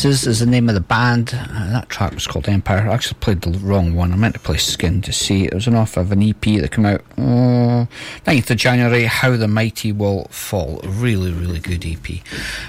Distances 0.00 0.26
is 0.26 0.40
the 0.40 0.46
name 0.46 0.70
of 0.70 0.74
the 0.74 0.80
band. 0.80 1.34
Uh, 1.34 1.72
that 1.72 1.90
track 1.90 2.14
was 2.14 2.26
called 2.26 2.48
Empire. 2.48 2.88
I 2.88 2.94
actually 2.94 3.18
played 3.20 3.42
the 3.42 3.58
wrong 3.58 3.94
one. 3.94 4.14
I 4.14 4.16
meant 4.16 4.32
to 4.32 4.40
play 4.40 4.56
Skin 4.56 5.02
to 5.02 5.12
see. 5.12 5.44
It 5.44 5.52
was 5.52 5.66
an 5.66 5.74
off 5.74 5.98
of 5.98 6.10
an 6.10 6.22
EP 6.22 6.40
that 6.40 6.72
came 6.72 6.86
out 6.86 7.02
uh, 7.18 7.84
9th 8.24 8.50
of 8.50 8.56
January. 8.56 9.04
How 9.04 9.36
the 9.36 9.46
Mighty 9.46 9.92
Will 9.92 10.24
Fall. 10.30 10.80
Really, 10.84 11.32
really 11.32 11.58
good 11.58 11.84
EP. 11.84 12.06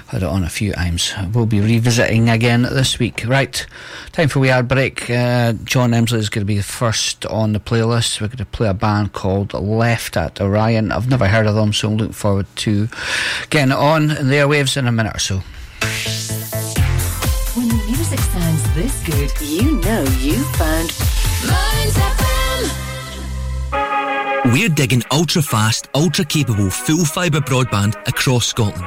Had 0.08 0.22
it 0.22 0.24
on 0.24 0.44
a 0.44 0.50
few 0.50 0.72
times. 0.72 1.14
We'll 1.32 1.46
be 1.46 1.62
revisiting 1.62 2.28
again 2.28 2.64
this 2.64 2.98
week. 2.98 3.24
Right, 3.26 3.66
time 4.12 4.28
for 4.28 4.40
we 4.40 4.50
ad 4.50 4.68
break. 4.68 5.08
Uh, 5.08 5.54
John 5.64 5.92
Emsley 5.92 6.18
is 6.18 6.28
going 6.28 6.42
to 6.42 6.52
be 6.52 6.58
the 6.58 6.62
first 6.62 7.24
on 7.24 7.54
the 7.54 7.60
playlist. 7.60 8.20
We're 8.20 8.26
going 8.26 8.36
to 8.38 8.44
play 8.44 8.68
a 8.68 8.74
band 8.74 9.14
called 9.14 9.54
Left 9.54 10.18
at 10.18 10.38
Orion. 10.38 10.92
I've 10.92 11.08
never 11.08 11.28
heard 11.28 11.46
of 11.46 11.54
them, 11.54 11.72
so 11.72 11.88
I'm 11.88 11.96
looking 11.96 12.12
forward 12.12 12.46
to 12.56 12.88
getting 13.48 13.72
it 13.72 13.78
on 13.78 14.10
in 14.10 14.28
the 14.28 14.34
airwaves 14.34 14.76
in 14.76 14.86
a 14.86 14.92
minute 14.92 15.16
or 15.16 15.18
so. 15.18 15.40
Good, 19.04 19.32
you 19.40 19.80
know 19.80 20.02
you 20.20 20.44
found 20.54 20.92
Mearns 21.44 21.96
FM. 21.96 22.70
We're 24.52 24.68
digging 24.68 25.02
ultra 25.10 25.42
fast, 25.42 25.88
ultra 25.94 26.24
capable, 26.24 26.70
full 26.70 27.04
fibre 27.04 27.40
broadband 27.40 27.96
across 28.06 28.46
Scotland. 28.46 28.86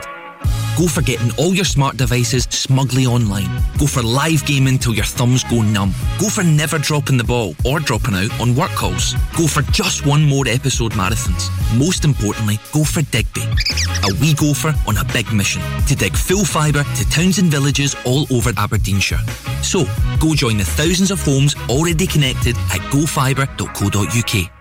Go 0.78 0.88
for 0.88 1.02
getting 1.02 1.32
all 1.38 1.54
your 1.56 1.64
smart 1.64 1.96
devices 1.96 2.44
smugly 2.50 3.06
online. 3.06 3.48
Go 3.80 3.88
for 3.88 4.04
live 4.04 4.46
gaming 4.46 4.78
till 4.78 4.94
your 4.94 5.06
thumbs 5.06 5.44
go 5.46 5.62
numb. 5.62 5.94
Go 6.20 6.28
for 6.28 6.44
never 6.44 6.78
dropping 6.78 7.18
the 7.18 7.24
ball 7.24 7.56
or 7.64 7.80
dropping 7.80 8.16
out 8.16 8.42
on 8.42 8.56
work 8.56 8.72
calls. 8.72 9.14
Go 9.38 9.48
for 9.48 9.62
just 9.72 10.06
one 10.06 10.24
more 10.28 10.46
episode 10.48 10.92
marathons. 10.92 11.50
Most 11.78 12.04
importantly, 12.04 12.60
go 12.74 12.84
for 12.84 13.04
Digby. 13.04 13.44
A 13.44 14.14
wee 14.20 14.34
gopher 14.34 14.76
on 14.86 14.98
a 14.98 15.06
big 15.14 15.32
mission 15.32 15.62
to 15.88 15.96
dig 15.96 16.14
full 16.14 16.44
fibre 16.44 16.84
to 16.84 17.10
towns 17.10 17.38
and 17.40 17.50
villages 17.50 17.96
all 18.06 18.28
over 18.30 18.52
Aberdeenshire. 18.58 19.20
So, 19.62 19.86
go 20.20 20.34
join 20.36 20.58
the 20.58 20.66
thousands 20.66 21.10
of 21.10 21.22
homes 21.22 21.56
already 21.70 22.06
connected 22.06 22.58
at 22.58 22.82
gofibre.co.uk. 22.92 24.52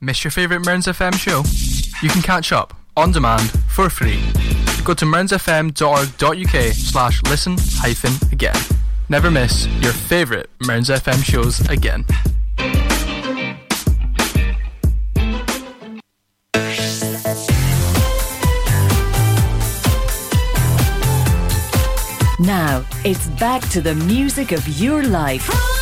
Miss 0.00 0.24
your 0.24 0.32
favourite 0.32 0.66
Mearns 0.66 0.86
FM 0.86 1.14
show? 1.14 1.44
You 2.02 2.10
can 2.10 2.22
catch 2.22 2.50
up 2.50 2.74
on 2.96 3.12
demand 3.12 3.50
for 3.68 3.88
free. 3.88 4.20
Go 4.84 4.92
to 4.92 5.06
mearnsfm.org.uk 5.06 6.74
slash 6.74 7.22
listen 7.22 7.56
hyphen 7.58 8.12
again. 8.30 8.54
Never 9.08 9.30
miss 9.30 9.66
your 9.80 9.92
favourite 9.92 10.46
Mearns 10.66 10.90
FM 10.90 11.24
shows 11.24 11.60
again. 11.70 12.04
Now, 22.40 22.84
it's 23.04 23.26
back 23.40 23.66
to 23.70 23.80
the 23.80 23.94
music 23.94 24.52
of 24.52 24.68
your 24.78 25.02
life. 25.02 25.73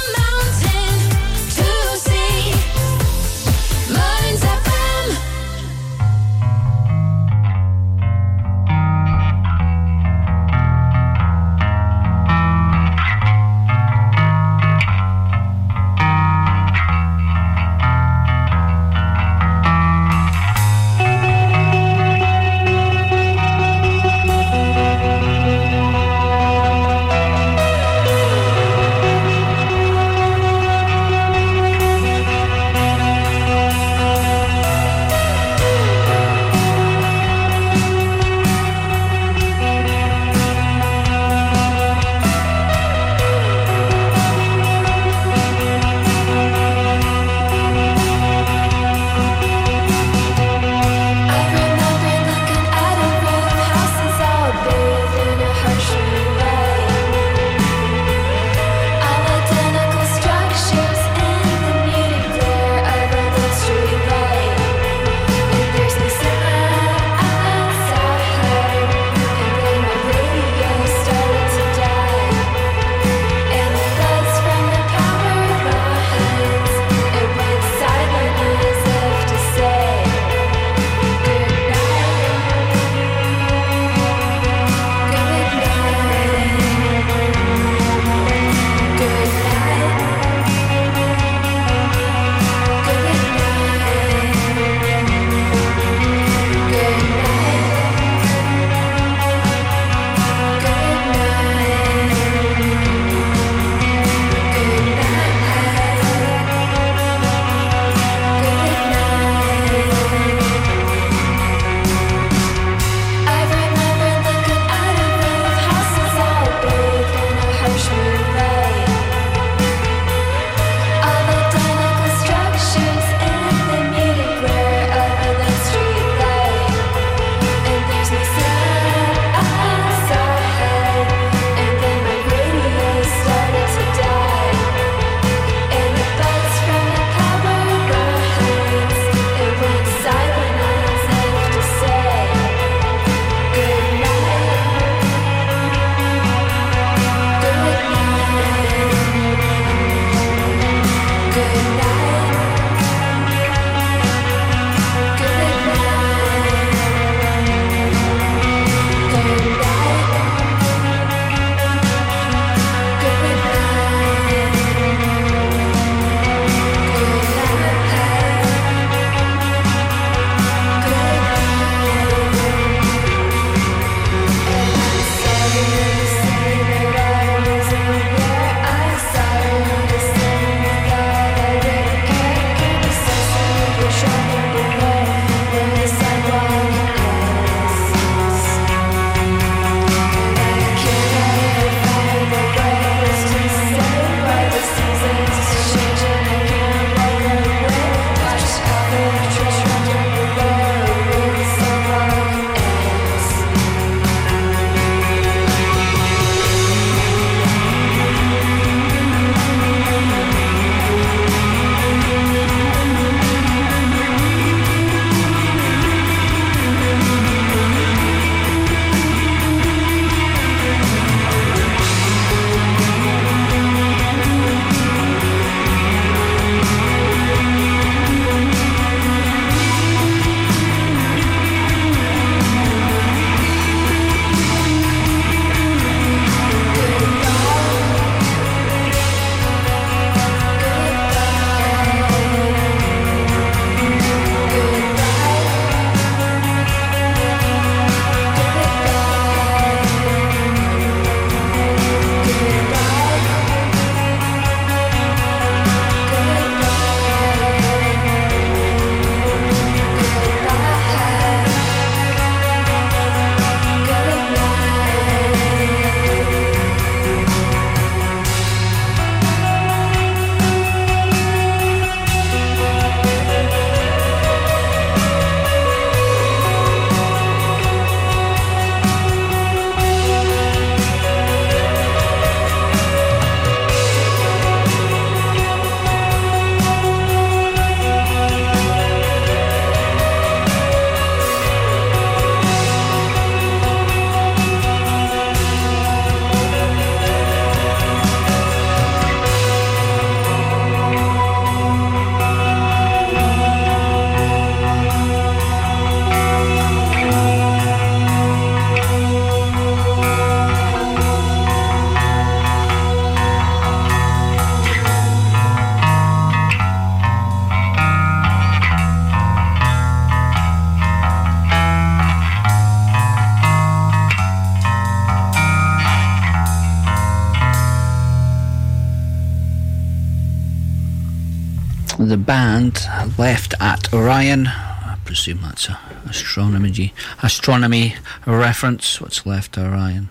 Orion. 333.92 334.46
I 334.46 334.96
presume 335.04 335.42
that's 335.42 335.68
a 335.68 335.78
astronomy 336.08 336.94
astronomy 337.22 337.96
reference. 338.26 339.00
What's 339.00 339.26
left 339.26 339.58
Orion? 339.58 340.08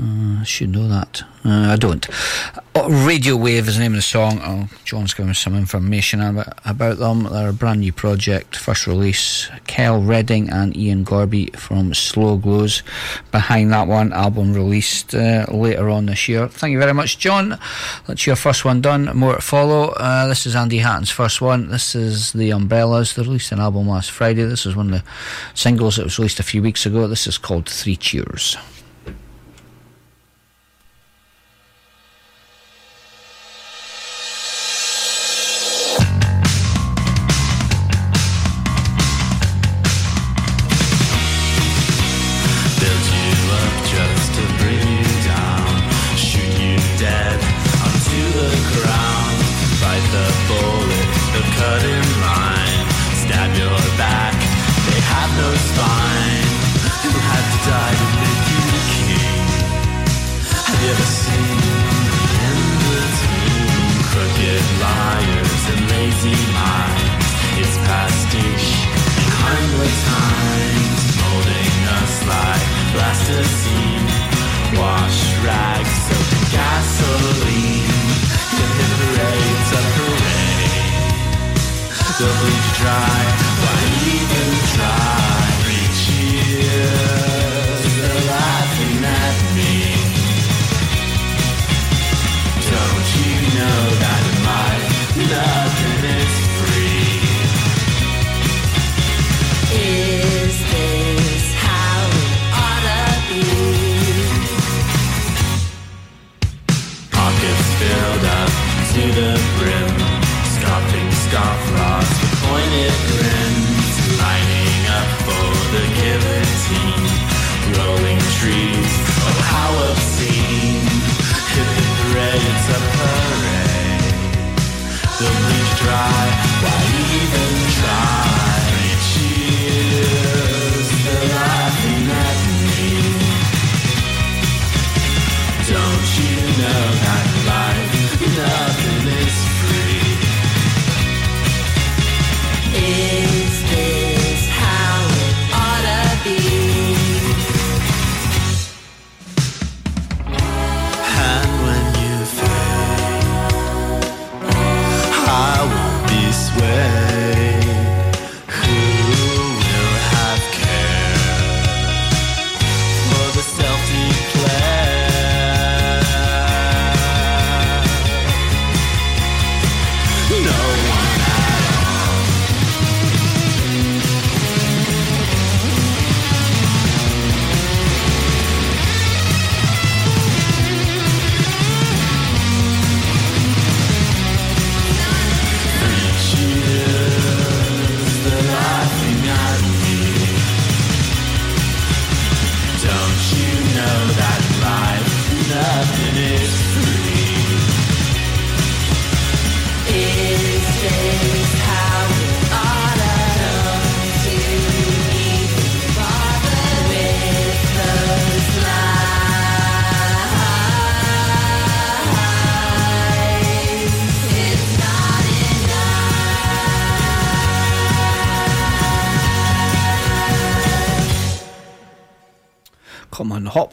Uh, 0.00 0.40
I 0.40 0.44
should 0.44 0.70
know 0.70 0.88
that. 0.88 1.22
Uh, 1.44 1.72
I 1.72 1.76
don't. 1.76 2.06
Uh, 2.74 2.88
Radio 2.88 3.36
Wave 3.36 3.68
is 3.68 3.76
the 3.76 3.82
name 3.82 3.92
of 3.92 3.96
the 3.96 4.02
song. 4.02 4.40
Oh, 4.42 4.68
John's 4.84 5.14
giving 5.14 5.30
us 5.30 5.38
some 5.38 5.56
information 5.56 6.20
about, 6.20 6.58
about 6.64 6.98
them. 6.98 7.24
They're 7.24 7.50
a 7.50 7.52
brand 7.52 7.80
new 7.80 7.92
project, 7.92 8.56
first 8.56 8.86
release. 8.86 9.50
Kel 9.80 10.02
Redding 10.02 10.50
and 10.50 10.76
Ian 10.76 11.04
Gorby 11.04 11.46
from 11.56 11.94
Slow 11.94 12.36
Glows. 12.36 12.82
Behind 13.32 13.72
that 13.72 13.86
one, 13.88 14.12
album 14.12 14.52
released 14.52 15.14
uh, 15.14 15.46
later 15.50 15.88
on 15.88 16.04
this 16.04 16.28
year. 16.28 16.48
Thank 16.48 16.72
you 16.72 16.78
very 16.78 16.92
much, 16.92 17.18
John. 17.18 17.58
That's 18.06 18.26
your 18.26 18.36
first 18.36 18.62
one 18.62 18.82
done. 18.82 19.06
More 19.16 19.36
to 19.36 19.40
follow. 19.40 19.94
Uh, 19.96 20.26
this 20.26 20.44
is 20.44 20.54
Andy 20.54 20.80
Hatton's 20.80 21.08
first 21.08 21.40
one. 21.40 21.70
This 21.70 21.94
is 21.94 22.34
The 22.34 22.52
Umbrellas. 22.52 23.14
They 23.14 23.22
released 23.22 23.52
an 23.52 23.58
album 23.58 23.88
last 23.88 24.10
Friday. 24.10 24.44
This 24.44 24.66
is 24.66 24.76
one 24.76 24.92
of 24.92 25.02
the 25.02 25.10
singles 25.54 25.96
that 25.96 26.04
was 26.04 26.18
released 26.18 26.40
a 26.40 26.42
few 26.42 26.60
weeks 26.60 26.84
ago. 26.84 27.08
This 27.08 27.26
is 27.26 27.38
called 27.38 27.66
Three 27.66 27.96
Cheers. 27.96 28.58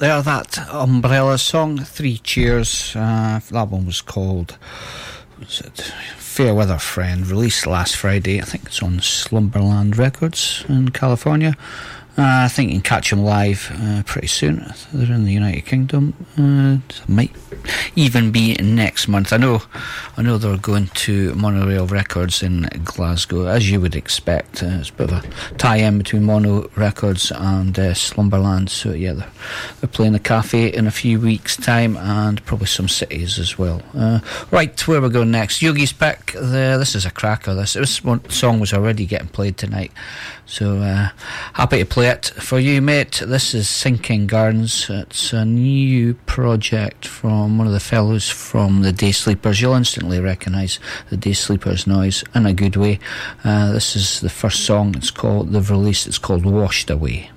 There. 0.08 0.22
That 0.22 0.58
Umbrella 0.72 1.38
song, 1.38 1.80
Three 1.80 2.18
Cheers. 2.20 2.96
Uh, 2.96 3.42
that 3.52 3.68
one 3.68 3.86
was 3.86 4.00
called, 4.00 4.58
was 5.38 5.60
it 5.60 5.82
Fair 6.16 6.56
Weather 6.56 6.78
Friend, 6.78 7.28
released 7.28 7.68
last 7.68 7.98
Friday. 7.98 8.40
I 8.40 8.46
think 8.46 8.68
it's 8.68 8.82
on 8.82 9.02
Slumberland 9.02 9.98
Records 9.98 10.64
in 10.70 10.90
California. 10.92 11.58
Uh, 12.18 12.46
I 12.46 12.48
think 12.48 12.70
you 12.72 12.78
can 12.78 12.84
catch 12.84 13.10
them 13.10 13.24
live 13.24 13.70
uh, 13.82 14.04
pretty 14.06 14.28
soon. 14.28 14.74
They're 14.94 15.14
in 15.14 15.26
the 15.26 15.34
United 15.34 15.66
Kingdom. 15.66 16.14
Uh, 16.38 16.78
might 17.08 17.36
even 17.98 18.32
be 18.32 18.56
next 18.56 19.10
month. 19.10 19.34
I 19.34 19.38
know, 19.38 19.62
I 20.20 20.24
know 20.24 20.40
they're 20.40 20.58
going 20.58 20.88
to 20.88 21.36
Monorail 21.36 21.86
Records 21.86 22.42
in 22.42 22.68
Glasgow, 22.84 23.46
as 23.46 23.70
you 23.70 23.80
would 23.80 23.96
expect. 23.96 24.64
Uh, 24.64 24.80
it's 24.80 24.90
a 24.90 24.94
bit 24.94 25.12
of 25.12 25.24
a 25.24 25.54
tie-in 25.60 26.00
between 26.00 26.24
Mono 26.24 26.72
Records 26.76 27.32
and 27.32 27.78
uh, 27.78 27.94
Slumberland. 27.94 28.72
So 28.72 28.94
yeah, 28.94 29.14
they're, 29.14 29.30
they're 29.80 29.88
playing 29.88 30.14
the 30.14 30.20
cafe 30.20 30.74
in 30.74 30.88
a 30.88 30.92
few 30.92 31.20
weeks' 31.20 31.56
time, 31.56 31.96
and 31.98 32.44
probably 32.46 32.66
some 32.66 32.88
cities 32.88 33.38
as 33.38 33.60
well. 33.60 33.84
Uh, 33.94 34.22
right, 34.50 34.88
where 34.88 35.00
we're 35.00 35.10
going 35.10 35.30
next? 35.30 35.62
Yogi's 35.62 35.94
pick. 35.94 36.32
The, 36.32 36.78
this 36.80 36.96
is 36.96 37.06
a 37.06 37.12
cracker. 37.12 37.54
This 37.54 37.74
this 37.74 38.04
one 38.04 38.28
song 38.32 38.60
was 38.60 38.74
already 38.74 39.06
getting 39.06 39.28
played 39.28 39.56
tonight. 39.56 39.92
So 40.48 40.78
uh, 40.78 41.10
happy 41.54 41.80
to 41.80 41.86
play 41.86 42.08
it 42.08 42.28
for 42.28 42.58
you, 42.58 42.82
mate. 42.82 43.22
This 43.24 43.54
is 43.54 43.68
Sinking 43.68 44.28
Gardens. 44.28 44.90
It's 44.90 45.34
a 45.34 45.44
new 45.44 46.14
project 46.26 47.06
from 47.06 47.58
one 47.58 47.68
of 47.68 47.74
the 47.74 47.82
fellows 47.82 48.30
from 48.30 48.82
the 48.82 48.94
Day 48.94 49.12
Sleepers. 49.12 49.62
You'll 49.62 49.74
instantly 49.74 50.07
recognise 50.16 50.80
the 51.10 51.18
Day 51.18 51.34
Sleepers 51.34 51.86
noise 51.86 52.24
in 52.34 52.46
a 52.46 52.54
good 52.54 52.76
way. 52.76 53.00
Uh, 53.44 53.74
this 53.74 53.96
is 53.96 54.22
the 54.22 54.30
first 54.30 54.66
song. 54.66 54.96
It's 54.96 55.12
called 55.12 55.52
they've 55.52 55.70
released. 55.70 56.08
It's 56.08 56.18
called 56.18 56.46
Washed 56.46 56.90
Away. 56.90 57.30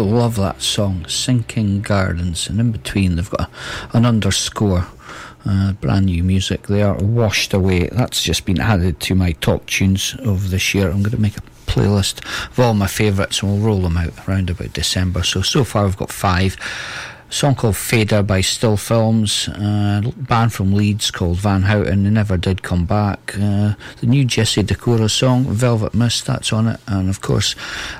Love 0.00 0.36
that 0.36 0.62
song, 0.62 1.06
Sinking 1.06 1.82
Gardens, 1.82 2.48
and 2.48 2.60
in 2.60 2.72
between 2.72 3.16
they've 3.16 3.28
got 3.28 3.50
an 3.92 4.06
underscore. 4.06 4.86
Uh, 5.44 5.72
brand 5.72 6.06
new 6.06 6.22
music 6.22 6.68
They 6.68 6.82
are 6.82 6.94
Washed 6.94 7.52
Away. 7.52 7.88
That's 7.88 8.22
just 8.22 8.44
been 8.44 8.60
added 8.60 9.00
to 9.00 9.16
my 9.16 9.32
top 9.32 9.66
tunes 9.66 10.14
of 10.20 10.50
this 10.50 10.72
year. 10.72 10.88
I'm 10.88 11.02
going 11.02 11.10
to 11.10 11.20
make 11.20 11.36
a 11.36 11.42
playlist 11.66 12.24
of 12.50 12.60
all 12.60 12.74
my 12.74 12.86
favourites 12.86 13.42
and 13.42 13.50
we'll 13.50 13.66
roll 13.66 13.80
them 13.80 13.96
out 13.96 14.12
around 14.28 14.50
about 14.50 14.72
December. 14.72 15.24
So, 15.24 15.42
so 15.42 15.64
far 15.64 15.84
I've 15.84 15.96
got 15.96 16.12
five. 16.12 16.56
Song 17.32 17.54
called 17.54 17.78
Fader 17.78 18.22
by 18.22 18.42
Still 18.42 18.76
Films, 18.76 19.48
uh, 19.48 20.02
band 20.16 20.52
from 20.52 20.74
Leeds 20.74 21.10
called 21.10 21.38
Van 21.38 21.62
Houten, 21.62 22.04
they 22.04 22.10
never 22.10 22.36
did 22.36 22.62
come 22.62 22.84
back. 22.84 23.34
Uh, 23.34 23.72
the 24.00 24.06
new 24.06 24.26
Jesse 24.26 24.62
Decora 24.62 25.10
song, 25.10 25.44
Velvet 25.44 25.94
Mist, 25.94 26.26
that's 26.26 26.52
on 26.52 26.68
it. 26.68 26.78
And 26.86 27.08
of 27.08 27.22
course, 27.22 27.56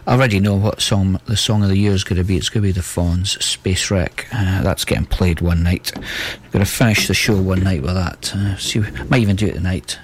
I 0.07 0.13
already 0.13 0.39
know 0.39 0.57
what 0.57 0.83
song 0.83 1.19
the 1.25 1.37
song 1.39 1.63
of 1.63 1.71
the 1.71 1.79
year 1.79 1.93
is 1.93 2.05
going 2.05 2.19
to 2.19 2.25
be. 2.25 2.37
It's 2.37 2.51
going 2.51 2.63
to 2.63 2.69
be 2.69 2.73
the 2.73 2.83
Fawns, 2.83 3.43
Space 3.43 3.91
Wreck. 3.91 4.27
Uh, 4.35 4.61
that's 4.61 4.85
getting 4.85 5.07
played 5.07 5.41
one 5.41 5.63
night. 5.63 5.93
I'm 5.97 6.51
going 6.51 6.65
to 6.65 6.71
finish 6.71 7.09
the 7.09 7.15
show 7.15 7.41
one 7.41 7.65
night 7.65 7.81
with 7.81 7.95
that. 7.95 8.35
Uh, 8.37 8.59
see, 8.59 8.81
might 9.09 9.23
even 9.23 9.37
do 9.37 9.47
it 9.47 9.55
tonight. 9.55 9.99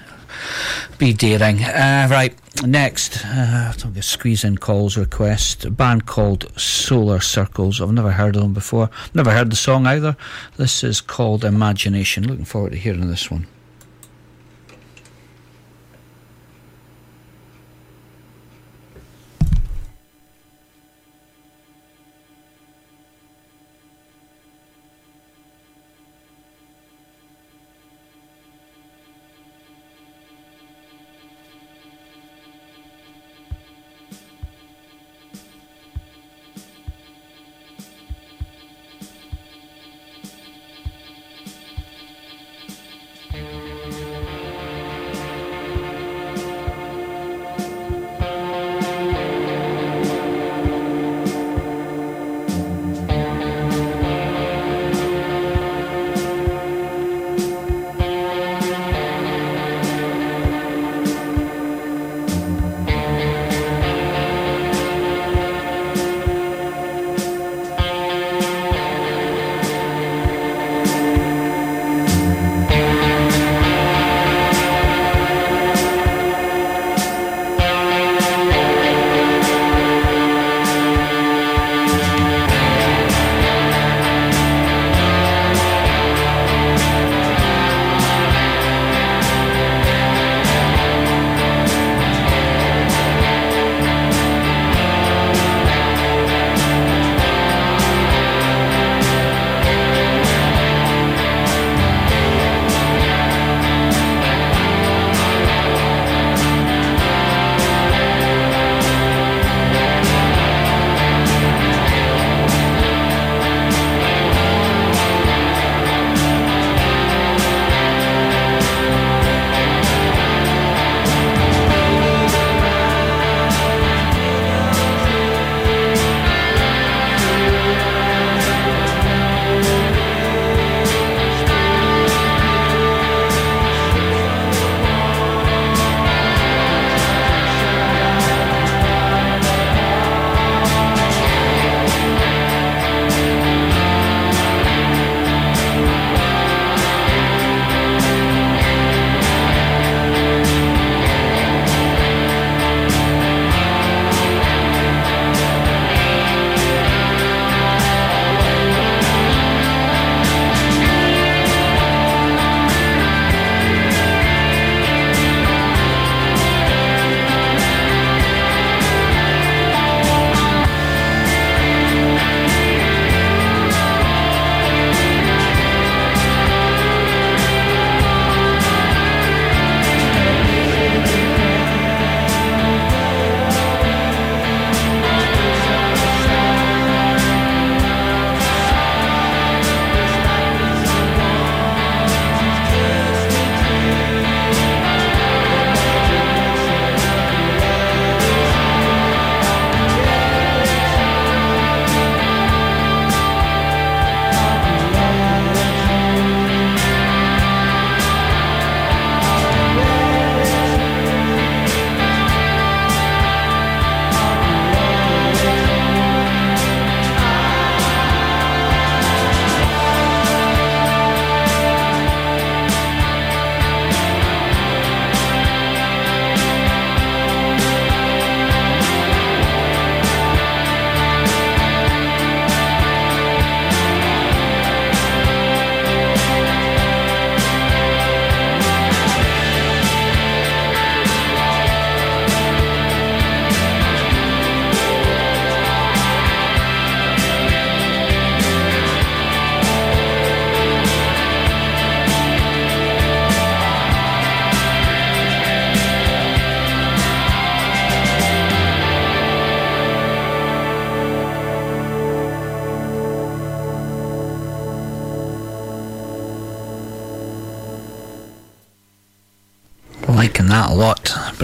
Be 0.97 1.13
daring. 1.13 1.63
Uh, 1.63 2.07
right, 2.09 2.35
next, 2.65 3.25
uh, 3.25 3.71
I'm 3.73 3.79
going 3.79 3.93
to 3.93 4.01
squeeze 4.01 4.43
in 4.43 4.57
calls 4.57 4.97
request. 4.97 5.65
A 5.65 5.71
band 5.71 6.05
called 6.05 6.51
Solar 6.59 7.19
Circles. 7.19 7.81
I've 7.81 7.91
never 7.91 8.11
heard 8.11 8.35
of 8.35 8.41
them 8.41 8.53
before. 8.53 8.89
Never 9.13 9.31
heard 9.31 9.51
the 9.51 9.55
song 9.55 9.87
either. 9.87 10.15
This 10.57 10.83
is 10.83 11.01
called 11.01 11.45
Imagination. 11.45 12.27
Looking 12.27 12.45
forward 12.45 12.71
to 12.71 12.77
hearing 12.77 13.09
this 13.09 13.31
one. 13.31 13.47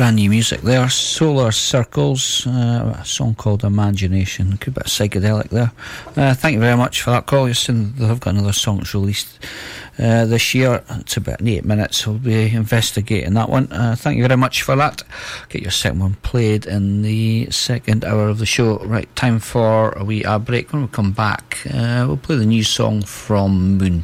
Brand 0.05 0.17
new 0.17 0.29
music 0.29 0.61
there. 0.61 0.87
Solar 0.87 1.51
Circles, 1.51 2.45
uh, 2.45 2.95
a 3.01 3.03
song 3.03 3.33
called 3.33 3.63
Imagination. 3.63 4.51
Good 4.57 4.75
bit 4.75 4.85
of 4.85 4.91
psychedelic 4.91 5.49
there. 5.49 5.71
Uh, 6.15 6.35
thank 6.35 6.53
you 6.53 6.59
very 6.59 6.77
much 6.77 7.01
for 7.01 7.09
that 7.09 7.25
call. 7.25 7.47
You've 7.47 7.57
seen 7.57 7.95
they've 7.95 8.19
got 8.19 8.35
another 8.35 8.53
song 8.53 8.85
released 8.93 9.39
uh, 9.97 10.25
this 10.25 10.53
year. 10.53 10.83
It's 10.91 11.17
about 11.17 11.41
eight 11.41 11.65
minutes. 11.65 12.05
We'll 12.05 12.19
be 12.19 12.53
investigating 12.53 13.33
that 13.33 13.49
one. 13.49 13.71
Uh, 13.71 13.95
thank 13.97 14.17
you 14.17 14.27
very 14.27 14.37
much 14.37 14.61
for 14.61 14.75
that. 14.75 15.01
Get 15.49 15.63
your 15.63 15.71
second 15.71 16.01
one 16.01 16.13
played 16.21 16.67
in 16.67 17.01
the 17.01 17.49
second 17.49 18.05
hour 18.05 18.27
of 18.27 18.37
the 18.37 18.45
show. 18.45 18.77
Right, 18.85 19.09
time 19.15 19.39
for 19.39 19.89
a 19.97 20.03
wee 20.03 20.23
break. 20.45 20.71
When 20.71 20.83
we 20.83 20.87
come 20.89 21.13
back, 21.13 21.65
uh, 21.73 22.05
we'll 22.05 22.17
play 22.17 22.35
the 22.35 22.45
new 22.45 22.63
song 22.63 23.01
from 23.01 23.79
Moon 23.79 24.03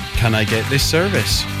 Can 0.21 0.35
I 0.35 0.43
get 0.43 0.69
this 0.69 0.87
service? 0.87 1.60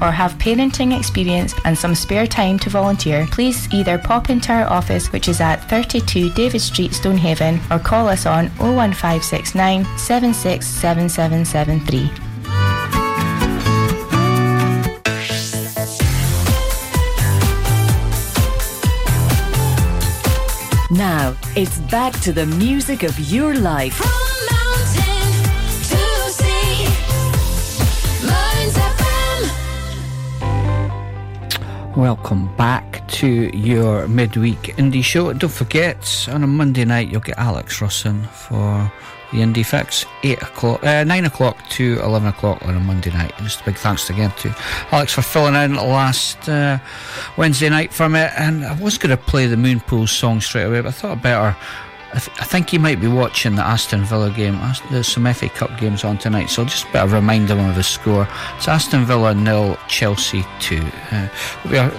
or 0.00 0.10
have 0.10 0.38
parenting 0.38 0.98
experience 0.98 1.54
and 1.64 1.76
some 1.76 1.94
spare 1.94 2.26
time 2.26 2.58
to 2.60 2.70
volunteer, 2.70 3.26
please 3.30 3.68
either 3.72 3.98
pop 3.98 4.30
into 4.30 4.52
our 4.52 4.66
office, 4.66 5.12
which 5.12 5.28
is 5.28 5.40
at 5.40 5.68
32 5.68 6.30
David 6.30 6.60
Street, 6.60 6.92
Stonehaven, 6.92 7.60
or 7.70 7.78
call 7.78 8.08
us 8.08 8.26
on 8.26 8.48
01569 8.58 9.84
767773. 9.96 12.10
Now, 20.90 21.36
it's 21.54 21.78
back 21.90 22.18
to 22.20 22.32
the 22.32 22.46
music 22.46 23.02
of 23.02 23.18
your 23.30 23.54
life. 23.54 24.27
Welcome 31.98 32.54
back 32.54 33.04
to 33.08 33.26
your 33.26 34.06
midweek 34.06 34.76
indie 34.76 35.02
show. 35.02 35.32
Don't 35.32 35.50
forget, 35.50 36.28
on 36.30 36.44
a 36.44 36.46
Monday 36.46 36.84
night, 36.84 37.08
you'll 37.08 37.20
get 37.20 37.36
Alex 37.36 37.80
Russin 37.80 38.24
for 38.28 38.92
the 39.32 39.38
Indie 39.38 39.66
Fix. 39.66 40.06
Eight 40.22 40.40
o'clock, 40.40 40.84
uh, 40.84 41.02
nine 41.02 41.24
o'clock 41.24 41.56
to 41.70 41.98
eleven 42.00 42.28
o'clock 42.28 42.64
on 42.64 42.76
a 42.76 42.78
Monday 42.78 43.10
night. 43.10 43.32
And 43.36 43.48
just 43.48 43.62
a 43.62 43.64
big 43.64 43.74
thanks 43.74 44.08
again 44.10 44.30
to 44.38 44.54
Alex 44.92 45.12
for 45.12 45.22
filling 45.22 45.56
in 45.56 45.74
last 45.74 46.48
uh, 46.48 46.78
Wednesday 47.36 47.68
night 47.68 47.92
for 47.92 48.08
me. 48.08 48.20
And 48.20 48.64
I 48.64 48.80
was 48.80 48.96
going 48.96 49.10
to 49.10 49.20
play 49.20 49.48
the 49.48 49.56
Moonpool 49.56 50.08
song 50.08 50.40
straight 50.40 50.66
away, 50.66 50.82
but 50.82 50.90
I 50.90 50.92
thought 50.92 51.18
I 51.18 51.20
better. 51.20 51.56
I, 52.14 52.18
th- 52.18 52.40
I 52.40 52.44
think 52.44 52.72
you 52.72 52.78
might 52.78 53.00
be 53.00 53.06
watching 53.06 53.54
the 53.54 53.62
Aston 53.62 54.02
Villa 54.02 54.30
game. 54.30 54.58
There's 54.90 55.08
some 55.08 55.30
FA 55.34 55.48
Cup 55.50 55.78
games 55.78 56.04
on 56.04 56.16
tonight, 56.16 56.46
so 56.46 56.64
just 56.64 56.90
better 56.90 57.08
remind 57.14 57.48
them 57.48 57.58
of 57.68 57.74
the 57.74 57.82
score. 57.82 58.26
It's 58.56 58.66
Aston 58.66 59.04
Villa 59.04 59.34
nil, 59.34 59.76
Chelsea 59.88 60.44
two. 60.58 60.82
Uh, 61.12 61.28
we 61.70 61.76
are 61.76 61.92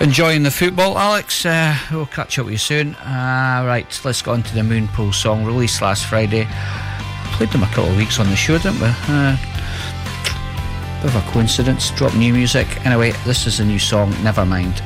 enjoying 0.00 0.42
the 0.42 0.50
football, 0.50 0.98
Alex. 0.98 1.46
Uh, 1.46 1.76
we'll 1.92 2.06
catch 2.06 2.36
up 2.38 2.46
with 2.46 2.52
you 2.52 2.58
soon. 2.58 2.96
Uh, 2.96 3.62
right, 3.64 4.00
let's 4.04 4.22
go 4.22 4.32
on 4.32 4.42
to 4.42 4.54
the 4.54 4.62
Moonpool 4.62 5.14
song 5.14 5.44
released 5.44 5.80
last 5.80 6.06
Friday. 6.06 6.48
Played 7.34 7.50
them 7.50 7.62
a 7.62 7.66
couple 7.66 7.90
of 7.90 7.96
weeks 7.96 8.18
on 8.18 8.28
the 8.30 8.36
show, 8.36 8.58
didn't 8.58 8.80
we? 8.80 8.88
Uh, 9.08 9.36
bit 11.00 11.14
of 11.14 11.16
a 11.16 11.30
coincidence. 11.30 11.90
Drop 11.92 12.14
new 12.16 12.32
music. 12.32 12.84
Anyway, 12.84 13.12
this 13.24 13.46
is 13.46 13.60
a 13.60 13.64
new 13.64 13.78
song. 13.78 14.10
Never 14.24 14.44
mind. 14.44 14.82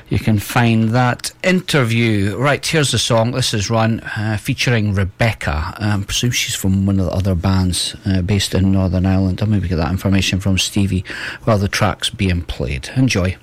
you 0.09 0.19
can 0.19 0.39
find 0.39 0.89
that 0.89 1.31
interview. 1.43 2.37
Right, 2.37 2.65
here's 2.65 2.91
the 2.91 2.99
song. 2.99 3.31
This 3.31 3.53
is 3.53 3.69
Run, 3.69 3.99
uh, 4.01 4.37
featuring 4.39 4.93
Rebecca. 4.93 5.73
Um, 5.77 6.01
I 6.01 6.05
presume 6.05 6.31
she's 6.31 6.55
from 6.55 6.85
one 6.85 6.99
of 6.99 7.05
the 7.05 7.11
other 7.11 7.35
bands 7.35 7.95
uh, 8.05 8.21
based 8.21 8.53
in 8.53 8.71
Northern 8.71 9.05
Ireland. 9.05 9.41
I'll 9.41 9.47
maybe 9.47 9.67
get 9.67 9.77
that 9.77 9.91
information 9.91 10.39
from 10.39 10.57
Stevie 10.57 11.05
while 11.43 11.57
the 11.57 11.67
track's 11.67 12.09
being 12.09 12.43
played. 12.43 12.89
Enjoy. 12.95 13.37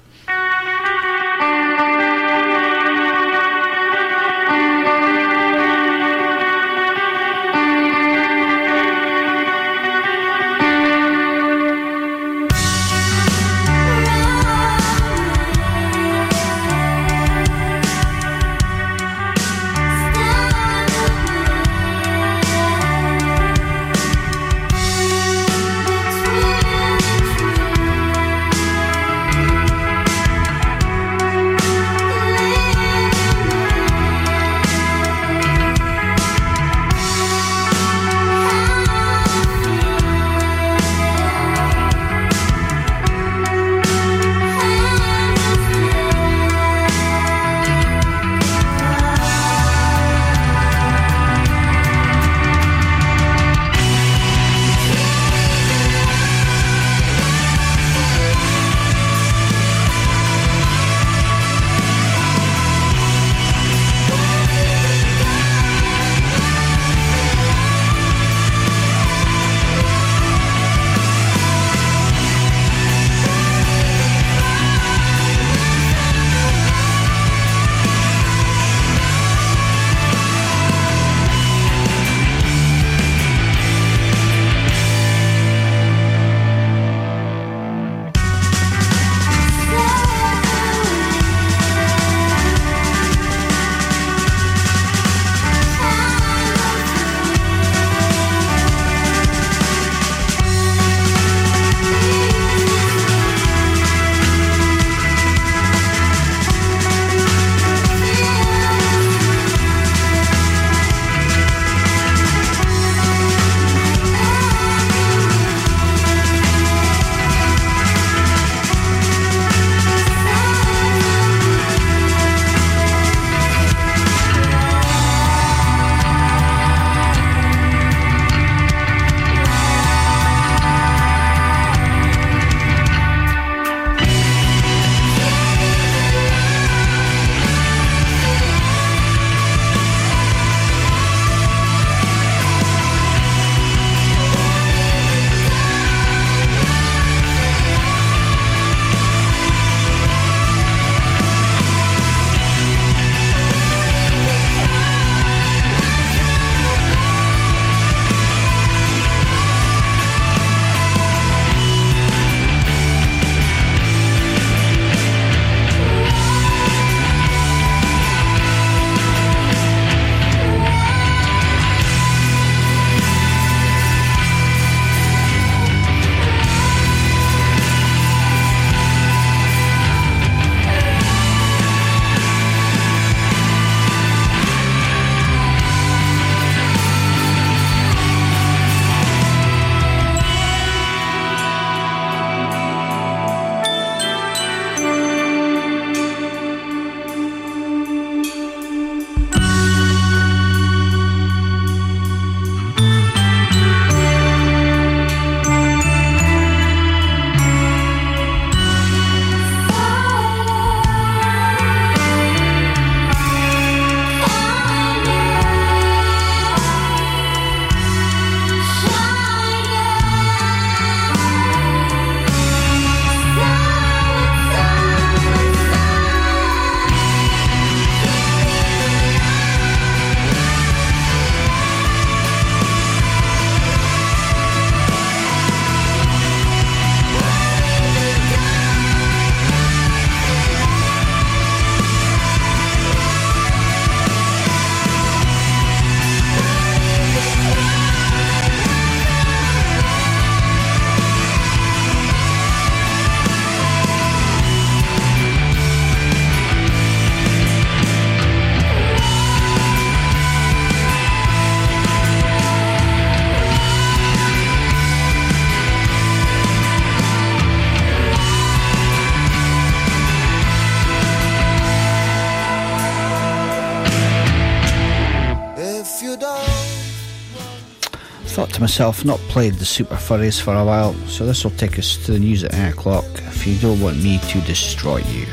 Myself, 278.64 279.04
not 279.04 279.18
played 279.28 279.52
the 279.56 279.64
Super 279.66 279.94
Furries 279.94 280.40
for 280.40 280.54
a 280.54 280.64
while, 280.64 280.94
so 281.06 281.26
this 281.26 281.44
will 281.44 281.50
take 281.50 281.78
us 281.78 281.98
to 282.06 282.12
the 282.12 282.18
news 282.18 282.44
at 282.44 282.54
8 282.54 282.70
o'clock 282.70 283.04
if 283.26 283.46
you 283.46 283.58
don't 283.58 283.78
want 283.78 284.02
me 284.02 284.18
to 284.18 284.40
destroy 284.40 284.96
you. 284.96 285.26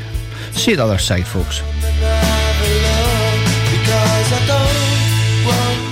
See 0.52 0.72
you 0.72 0.76
the 0.76 0.84
other 0.84 0.98
side, 0.98 1.26
folks. 1.26 1.62
I 1.62 1.66
don't 4.46 5.46
want 5.46 5.82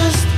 just 0.00 0.29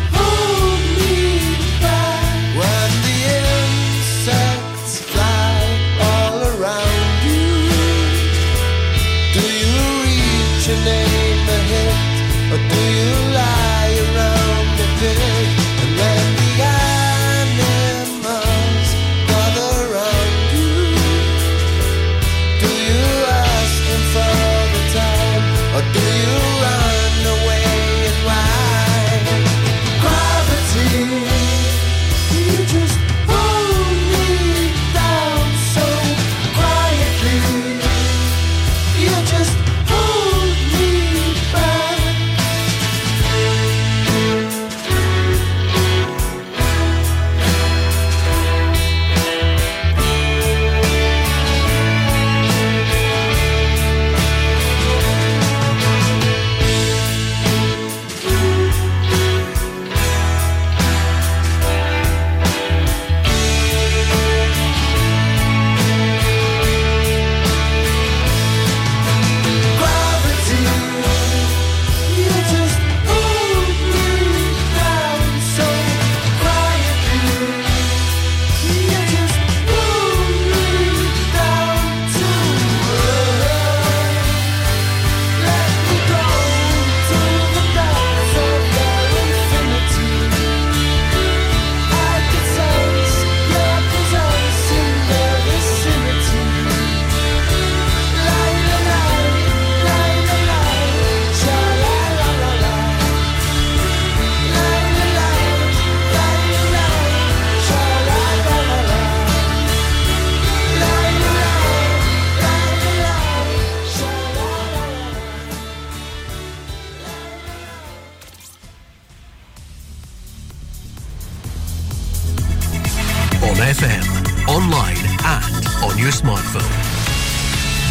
FM, 123.63 124.49
online, 124.49 124.97
and 125.25 125.67
on 125.85 125.97
your 125.97 126.11
smartphone. 126.11 126.69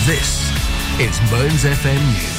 This 0.05 0.51
is 0.99 1.19
Mearns 1.31 1.63
FM 1.63 2.05
News. 2.13 2.30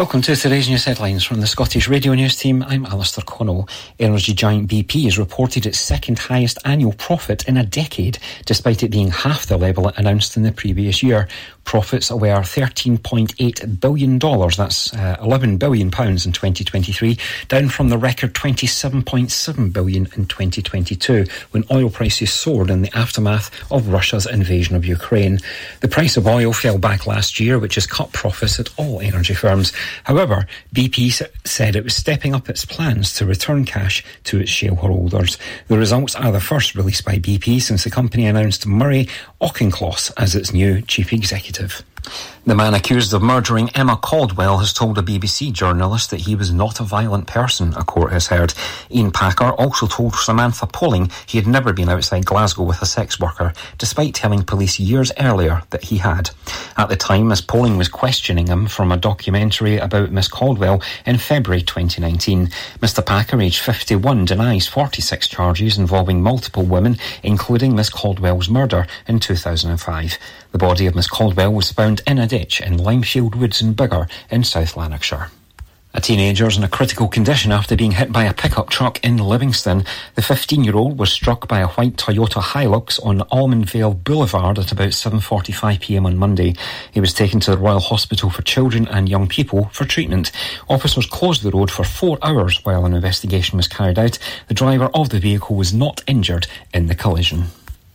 Welcome 0.00 0.22
to 0.22 0.34
today's 0.34 0.66
news 0.66 0.86
headlines 0.86 1.24
from 1.24 1.42
the 1.42 1.46
Scottish 1.46 1.86
Radio 1.86 2.14
News 2.14 2.34
team. 2.34 2.62
I'm 2.66 2.86
Alistair 2.86 3.22
Connell. 3.22 3.68
Energy 3.98 4.32
giant 4.32 4.70
BP 4.70 5.04
has 5.04 5.18
reported 5.18 5.66
its 5.66 5.78
second 5.78 6.18
highest 6.18 6.56
annual 6.64 6.94
profit 6.94 7.46
in 7.46 7.58
a 7.58 7.66
decade, 7.66 8.16
despite 8.46 8.82
it 8.82 8.90
being 8.90 9.10
half 9.10 9.44
the 9.44 9.58
level 9.58 9.88
it 9.88 9.98
announced 9.98 10.38
in 10.38 10.42
the 10.42 10.52
previous 10.52 11.02
year. 11.02 11.28
Profits 11.64 12.10
were 12.10 12.28
$13.8 12.28 13.80
billion, 13.80 14.18
that's 14.18 14.94
uh, 14.94 15.16
11 15.22 15.58
billion 15.58 15.90
pounds 15.90 16.24
in 16.24 16.32
2023, 16.32 17.18
down 17.48 17.68
from 17.68 17.90
the 17.90 17.98
record 17.98 18.32
27.7 18.32 19.72
billion 19.72 20.06
in 20.16 20.24
2022, 20.24 21.26
when 21.50 21.64
oil 21.70 21.90
prices 21.90 22.32
soared 22.32 22.70
in 22.70 22.80
the 22.80 22.90
aftermath 22.96 23.50
of 23.70 23.88
Russia's 23.88 24.26
invasion 24.26 24.74
of 24.74 24.86
Ukraine. 24.86 25.38
The 25.80 25.88
price 25.88 26.16
of 26.16 26.26
oil 26.26 26.54
fell 26.54 26.78
back 26.78 27.06
last 27.06 27.38
year, 27.38 27.58
which 27.58 27.74
has 27.74 27.86
cut 27.86 28.12
profits 28.12 28.58
at 28.58 28.70
all 28.78 29.00
energy 29.00 29.34
firms. 29.34 29.72
However, 30.04 30.46
BP 30.74 31.22
said 31.44 31.76
it 31.76 31.84
was 31.84 31.94
stepping 31.94 32.34
up 32.34 32.48
its 32.48 32.64
plans 32.64 33.14
to 33.14 33.26
return 33.26 33.64
cash 33.64 34.04
to 34.24 34.40
its 34.40 34.50
shareholders. 34.50 35.38
The 35.68 35.78
results 35.78 36.14
are 36.14 36.32
the 36.32 36.40
first 36.40 36.74
released 36.74 37.04
by 37.04 37.18
BP 37.18 37.60
since 37.62 37.84
the 37.84 37.90
company 37.90 38.26
announced 38.26 38.66
Murray 38.66 39.08
Auchincloss 39.40 40.12
as 40.16 40.34
its 40.34 40.52
new 40.52 40.82
chief 40.82 41.12
executive. 41.12 41.82
The 42.50 42.56
man 42.56 42.74
accused 42.74 43.14
of 43.14 43.22
murdering 43.22 43.70
Emma 43.76 43.96
Caldwell 43.96 44.58
has 44.58 44.72
told 44.72 44.98
a 44.98 45.02
BBC 45.02 45.52
journalist 45.52 46.10
that 46.10 46.22
he 46.22 46.34
was 46.34 46.52
not 46.52 46.80
a 46.80 46.82
violent 46.82 47.28
person, 47.28 47.72
a 47.74 47.84
court 47.84 48.10
has 48.10 48.26
heard. 48.26 48.54
Ian 48.90 49.12
Packer 49.12 49.52
also 49.52 49.86
told 49.86 50.16
Samantha 50.16 50.66
Poling 50.66 51.12
he 51.26 51.38
had 51.38 51.46
never 51.46 51.72
been 51.72 51.88
outside 51.88 52.26
Glasgow 52.26 52.64
with 52.64 52.82
a 52.82 52.86
sex 52.86 53.20
worker, 53.20 53.52
despite 53.78 54.16
telling 54.16 54.42
police 54.42 54.80
years 54.80 55.12
earlier 55.20 55.62
that 55.70 55.84
he 55.84 55.98
had. 55.98 56.30
At 56.76 56.88
the 56.88 56.96
time, 56.96 57.28
Miss 57.28 57.40
Poling 57.40 57.78
was 57.78 57.88
questioning 57.88 58.48
him 58.48 58.66
from 58.66 58.90
a 58.90 58.96
documentary 58.96 59.76
about 59.76 60.10
Miss 60.10 60.26
Caldwell 60.26 60.82
in 61.06 61.18
February 61.18 61.62
2019. 61.62 62.48
Mr 62.80 63.06
Packer, 63.06 63.40
aged 63.40 63.60
51, 63.60 64.24
denies 64.24 64.66
46 64.66 65.28
charges 65.28 65.78
involving 65.78 66.20
multiple 66.20 66.64
women, 66.64 66.98
including 67.22 67.76
Miss 67.76 67.90
Caldwell's 67.90 68.48
murder 68.48 68.88
in 69.06 69.20
2005. 69.20 70.18
The 70.50 70.58
body 70.58 70.86
of 70.86 70.96
Miss 70.96 71.06
Caldwell 71.06 71.52
was 71.52 71.70
found 71.70 72.02
in 72.08 72.18
a 72.18 72.26
ditch 72.26 72.39
in 72.40 72.78
Limefield 72.78 73.34
Woods 73.34 73.60
in 73.60 73.74
Biggar 73.74 74.08
in 74.30 74.44
South 74.44 74.76
Lanarkshire. 74.76 75.30
A 75.92 76.00
teenager 76.00 76.46
is 76.46 76.56
in 76.56 76.62
a 76.62 76.68
critical 76.68 77.08
condition 77.08 77.50
after 77.50 77.74
being 77.74 77.90
hit 77.90 78.12
by 78.12 78.22
a 78.22 78.32
pickup 78.32 78.70
truck 78.70 79.04
in 79.04 79.16
Livingston. 79.16 79.84
The 80.14 80.22
15 80.22 80.62
year 80.62 80.76
old 80.76 80.98
was 80.98 81.12
struck 81.12 81.48
by 81.48 81.58
a 81.58 81.66
white 81.66 81.96
Toyota 81.96 82.40
Hilux 82.40 83.04
on 83.04 83.20
Almondvale 83.32 84.04
Boulevard 84.04 84.60
at 84.60 84.70
about 84.70 84.90
7.45pm 84.90 86.06
on 86.06 86.16
Monday. 86.16 86.54
He 86.92 87.00
was 87.00 87.12
taken 87.12 87.40
to 87.40 87.50
the 87.50 87.58
Royal 87.58 87.80
Hospital 87.80 88.30
for 88.30 88.42
Children 88.42 88.86
and 88.86 89.08
Young 89.08 89.26
People 89.26 89.64
for 89.72 89.84
treatment. 89.84 90.30
Officers 90.68 91.06
closed 91.06 91.42
the 91.42 91.50
road 91.50 91.72
for 91.72 91.82
four 91.82 92.18
hours 92.22 92.64
while 92.64 92.86
an 92.86 92.94
investigation 92.94 93.56
was 93.56 93.66
carried 93.66 93.98
out. 93.98 94.16
The 94.46 94.54
driver 94.54 94.90
of 94.94 95.08
the 95.08 95.18
vehicle 95.18 95.56
was 95.56 95.74
not 95.74 96.04
injured 96.06 96.46
in 96.72 96.86
the 96.86 96.94
collision. 96.94 97.46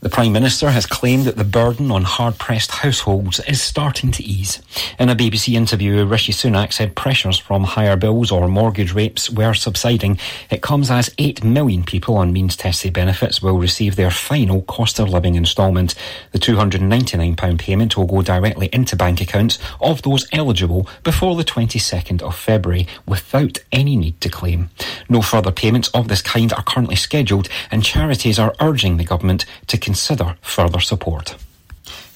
The 0.06 0.12
Prime 0.12 0.34
Minister 0.34 0.70
has 0.70 0.86
claimed 0.86 1.26
that 1.26 1.36
the 1.36 1.43
burden 1.43 1.89
on 1.89 2.03
hard 2.03 2.38
pressed 2.38 2.70
households 2.70 3.39
is 3.39 3.60
starting 3.60 4.12
to 4.12 4.24
ease. 4.24 4.62
In 4.99 5.10
a 5.10 5.16
BBC 5.16 5.56
interview, 5.56 6.06
Rishi 6.06 6.32
Sunak 6.32 6.74
said 6.74 6.95
pressures 6.95 7.39
from 7.39 7.64
higher 7.64 7.95
bills 7.95 8.30
or 8.30 8.47
mortgage 8.47 8.93
rates 8.93 9.32
were 9.32 9.56
subsiding. 9.56 10.20
It 10.51 10.62
comes 10.62 10.91
as 10.91 11.10
8 11.18 11.43
million 11.43 11.84
people 11.84 12.18
on 12.18 12.32
means 12.32 12.56
tested 12.56 12.93
benefits 12.93 13.41
will 13.41 13.58
receive 13.58 13.95
their 13.95 14.12
final 14.12 14.62
cost 14.62 14.99
of 14.99 15.10
living 15.10 15.34
instalment. 15.34 15.95
The 16.34 16.38
£299 16.38 17.58
payment 17.58 17.97
will 17.97 18.06
go 18.06 18.22
directly 18.22 18.70
into 18.72 18.95
bank 18.95 19.22
accounts 19.22 19.58
of 19.82 20.03
those 20.03 20.28
eligible 20.32 20.88
before 21.01 21.36
the 21.36 21.43
22nd 21.43 22.22
of 22.22 22.36
February 22.36 22.86
without 23.08 23.58
any 23.72 23.97
need 23.97 24.22
to 24.22 24.30
claim. 24.30 24.70
No 25.10 25.24
further 25.24 25.51
payments 25.51 25.88
of 25.95 26.10
this 26.10 26.22
kind 26.22 26.53
are 26.53 26.62
currently 26.62 26.95
scheduled, 26.95 27.49
and 27.72 27.84
charities 27.84 28.38
are 28.38 28.53
urging 28.60 28.97
the 28.97 29.03
government 29.03 29.45
to 29.66 29.80
consider 29.96 30.36
further 30.41 30.82
support. 30.82 31.38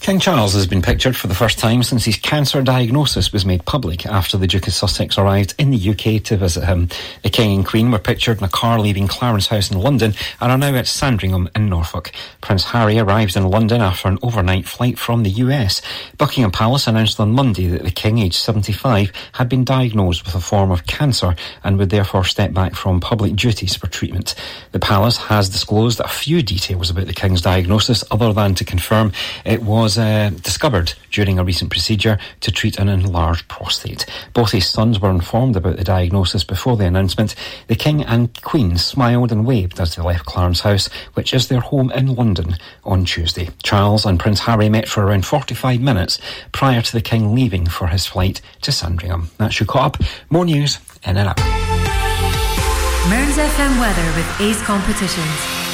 King 0.01 0.17
Charles 0.17 0.53
has 0.53 0.65
been 0.65 0.81
pictured 0.81 1.17
for 1.17 1.27
the 1.27 1.35
first 1.35 1.59
time 1.59 1.83
since 1.83 2.05
his 2.05 2.15
cancer 2.15 2.61
diagnosis 2.61 3.33
was 3.33 3.45
made 3.45 3.65
public 3.65 4.05
after 4.05 4.37
the 4.37 4.47
Duke 4.47 4.65
of 4.67 4.73
Sussex 4.73 5.17
arrived 5.17 5.53
in 5.59 5.71
the 5.71 5.89
UK 5.89 6.23
to 6.23 6.37
visit 6.37 6.65
him. 6.65 6.87
The 7.21 7.29
King 7.29 7.57
and 7.57 7.65
Queen 7.65 7.91
were 7.91 7.99
pictured 7.99 8.37
in 8.37 8.45
a 8.45 8.49
car 8.49 8.79
leaving 8.79 9.07
Clarence 9.09 9.47
House 9.47 9.69
in 9.69 9.77
London 9.77 10.13
and 10.39 10.51
are 10.53 10.57
now 10.57 10.73
at 10.73 10.87
Sandringham 10.87 11.49
in 11.53 11.67
Norfolk. 11.67 12.13
Prince 12.39 12.63
Harry 12.63 12.97
arrived 12.97 13.35
in 13.35 13.49
London 13.49 13.81
after 13.81 14.07
an 14.07 14.17
overnight 14.23 14.65
flight 14.65 14.97
from 14.97 15.23
the 15.23 15.29
US. 15.31 15.81
Buckingham 16.17 16.51
Palace 16.51 16.87
announced 16.87 17.19
on 17.19 17.33
Monday 17.33 17.67
that 17.67 17.83
the 17.83 17.91
King, 17.91 18.19
aged 18.19 18.35
75, 18.35 19.11
had 19.33 19.49
been 19.49 19.65
diagnosed 19.65 20.25
with 20.25 20.33
a 20.33 20.39
form 20.39 20.71
of 20.71 20.87
cancer 20.87 21.35
and 21.61 21.77
would 21.77 21.89
therefore 21.89 22.23
step 22.23 22.53
back 22.53 22.73
from 22.73 23.01
public 23.01 23.35
duties 23.35 23.75
for 23.75 23.87
treatment. 23.87 24.33
The 24.71 24.79
Palace 24.79 25.17
has 25.17 25.49
disclosed 25.49 25.99
a 25.99 26.07
few 26.07 26.41
details 26.41 26.89
about 26.89 27.07
the 27.07 27.13
King's 27.13 27.41
diagnosis 27.41 28.03
other 28.09 28.31
than 28.31 28.55
to 28.55 28.63
confirm 28.63 29.11
it 29.43 29.61
was 29.61 29.88
uh, 29.97 30.29
discovered 30.41 30.93
during 31.11 31.39
a 31.39 31.43
recent 31.43 31.71
procedure 31.71 32.17
to 32.41 32.51
treat 32.51 32.77
an 32.77 32.89
enlarged 32.89 33.47
prostate. 33.47 34.05
Both 34.33 34.51
his 34.51 34.67
sons 34.67 34.99
were 34.99 35.09
informed 35.09 35.55
about 35.55 35.77
the 35.77 35.83
diagnosis 35.83 36.43
before 36.43 36.77
the 36.77 36.85
announcement. 36.85 37.35
The 37.67 37.75
King 37.75 38.03
and 38.03 38.41
Queen 38.41 38.77
smiled 38.77 39.31
and 39.31 39.45
waved 39.45 39.79
as 39.79 39.95
they 39.95 40.01
left 40.01 40.25
Clarence 40.25 40.61
House, 40.61 40.87
which 41.13 41.33
is 41.33 41.47
their 41.47 41.61
home 41.61 41.91
in 41.91 42.15
London, 42.15 42.57
on 42.83 43.05
Tuesday. 43.05 43.49
Charles 43.63 44.05
and 44.05 44.19
Prince 44.19 44.41
Harry 44.41 44.69
met 44.69 44.87
for 44.87 45.03
around 45.03 45.25
45 45.25 45.81
minutes 45.81 46.19
prior 46.51 46.81
to 46.81 46.91
the 46.91 47.01
King 47.01 47.33
leaving 47.33 47.65
for 47.65 47.87
his 47.87 48.05
flight 48.05 48.41
to 48.61 48.71
Sandringham. 48.71 49.29
That's 49.37 49.59
your 49.59 49.67
caught 49.67 49.99
up. 49.99 50.07
More 50.29 50.45
news 50.45 50.79
in 51.03 51.17
an 51.17 51.27
hour. 51.27 51.35
Mearns 53.09 53.37
FM 53.37 53.79
weather 53.79 54.05
with 54.15 54.41
Ace 54.41 54.61
Competitions. 54.63 55.68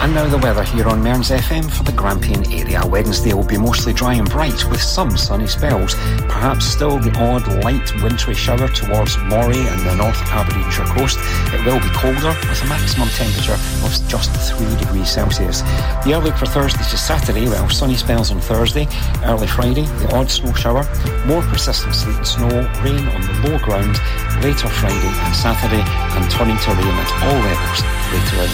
And 0.00 0.14
now 0.14 0.28
the 0.28 0.38
weather 0.38 0.62
here 0.62 0.86
on 0.88 1.02
Mearns 1.02 1.30
FM 1.30 1.70
for 1.70 1.82
the 1.82 1.92
Grampian 1.92 2.44
area. 2.52 2.84
Wednesday 2.86 3.32
will 3.32 3.46
be 3.46 3.56
mostly 3.56 3.92
dry 3.92 4.14
and 4.14 4.28
bright 4.28 4.64
with 4.70 4.80
some 4.80 5.16
sunny 5.16 5.46
spells. 5.46 5.94
Perhaps 6.28 6.66
still 6.66 6.98
the 6.98 7.10
odd 7.18 7.46
light 7.64 7.90
wintry 8.02 8.34
shower 8.34 8.68
towards 8.68 9.16
Moray 9.18 9.58
and 9.58 9.80
the 9.86 9.96
North 9.96 10.20
Aberdeenshire 10.30 10.84
coast. 10.94 11.18
It 11.52 11.64
will 11.64 11.80
be 11.80 11.88
colder 11.96 12.36
with 12.48 12.62
a 12.62 12.68
maximum 12.68 13.08
temperature 13.08 13.58
of 13.84 14.08
just 14.08 14.30
3 14.52 14.76
degrees 14.76 15.10
Celsius. 15.10 15.62
The 16.04 16.14
outlook 16.14 16.36
for 16.36 16.46
Thursday 16.46 16.84
to 16.84 16.96
Saturday, 16.96 17.48
well, 17.48 17.68
sunny 17.70 17.96
spells 17.96 18.30
on 18.30 18.40
Thursday, 18.40 18.86
early 19.24 19.46
Friday, 19.46 19.86
the 20.04 20.14
odd 20.14 20.30
snow 20.30 20.52
shower, 20.52 20.84
more 21.26 21.42
persistent 21.42 21.94
snow, 21.94 22.48
rain 22.84 23.08
on 23.08 23.20
the 23.22 23.48
low 23.48 23.58
ground 23.58 23.98
later 24.44 24.68
Friday 24.68 25.12
and 25.24 25.34
Saturday, 25.34 25.82
and 25.82 26.30
turning 26.30 26.58
to 26.58 26.70
rain 26.70 26.94
at 26.94 27.22
all 27.24 27.38
levels 27.40 27.95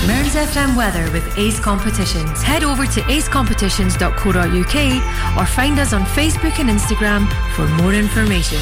Mearns 0.07 0.35
FM 0.35 0.75
weather 0.75 1.11
with 1.13 1.39
Ace 1.39 1.61
Competitions. 1.61 2.43
Head 2.43 2.65
over 2.65 2.87
to 2.87 3.01
acecompetitions.co.uk 3.03 5.37
or 5.37 5.47
find 5.47 5.79
us 5.79 5.93
on 5.93 6.03
Facebook 6.03 6.59
and 6.59 6.71
Instagram 6.71 7.29
for 7.55 7.67
more 7.83 7.93
information. 7.93 8.59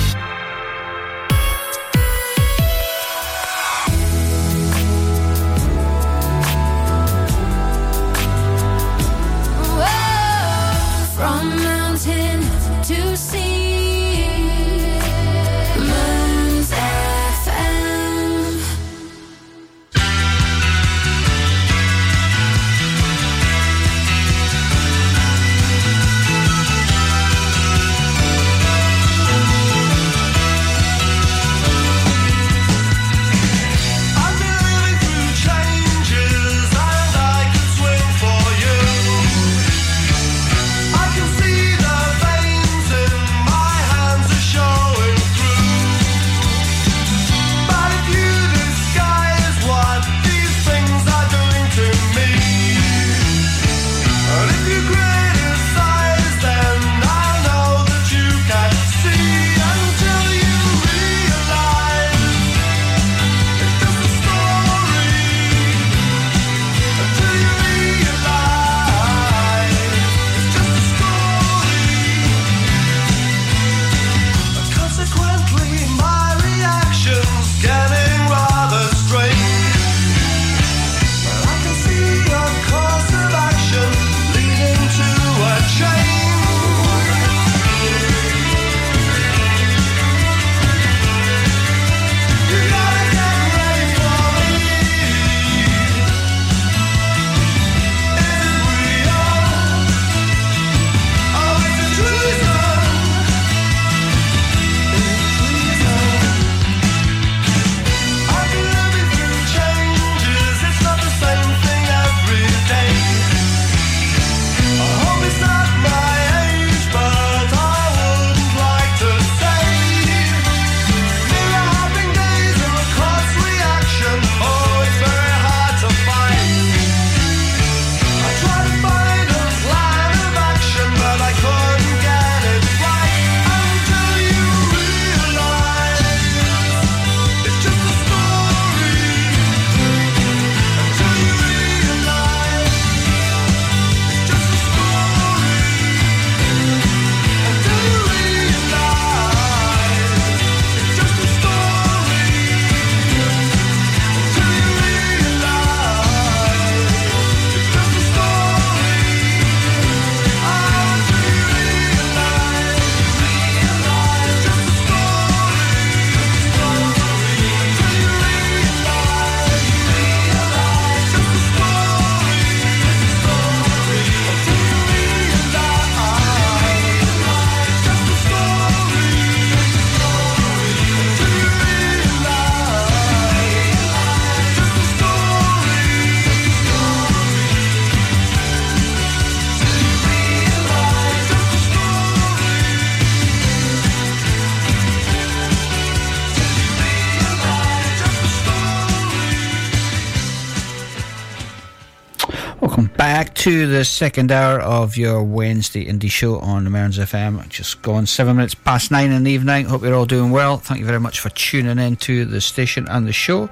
To 203.41 203.67
the 203.67 203.87
second 203.87 204.31
hour 204.31 204.61
of 204.61 204.99
your 204.99 205.23
Wednesday 205.23 205.87
indie 205.87 206.11
show 206.11 206.39
on 206.41 206.71
Mearns 206.71 206.99
FM. 206.99 207.49
Just 207.49 207.81
gone 207.81 208.05
seven 208.05 208.37
minutes 208.37 208.55
past 208.55 208.91
nine 208.91 209.11
in 209.13 209.25
the 209.25 209.31
evening. 209.31 209.65
Hope 209.65 209.81
you're 209.81 209.95
all 209.95 210.05
doing 210.05 210.31
well. 210.31 210.59
Thank 210.59 210.79
you 210.79 210.85
very 210.85 211.01
much 211.01 211.21
for 211.21 211.31
tuning 211.31 211.79
in 211.79 211.97
to 211.97 212.27
the 212.27 212.43
station 212.43 212.87
and 212.91 213.07
the 213.07 213.15
show. 213.15 213.49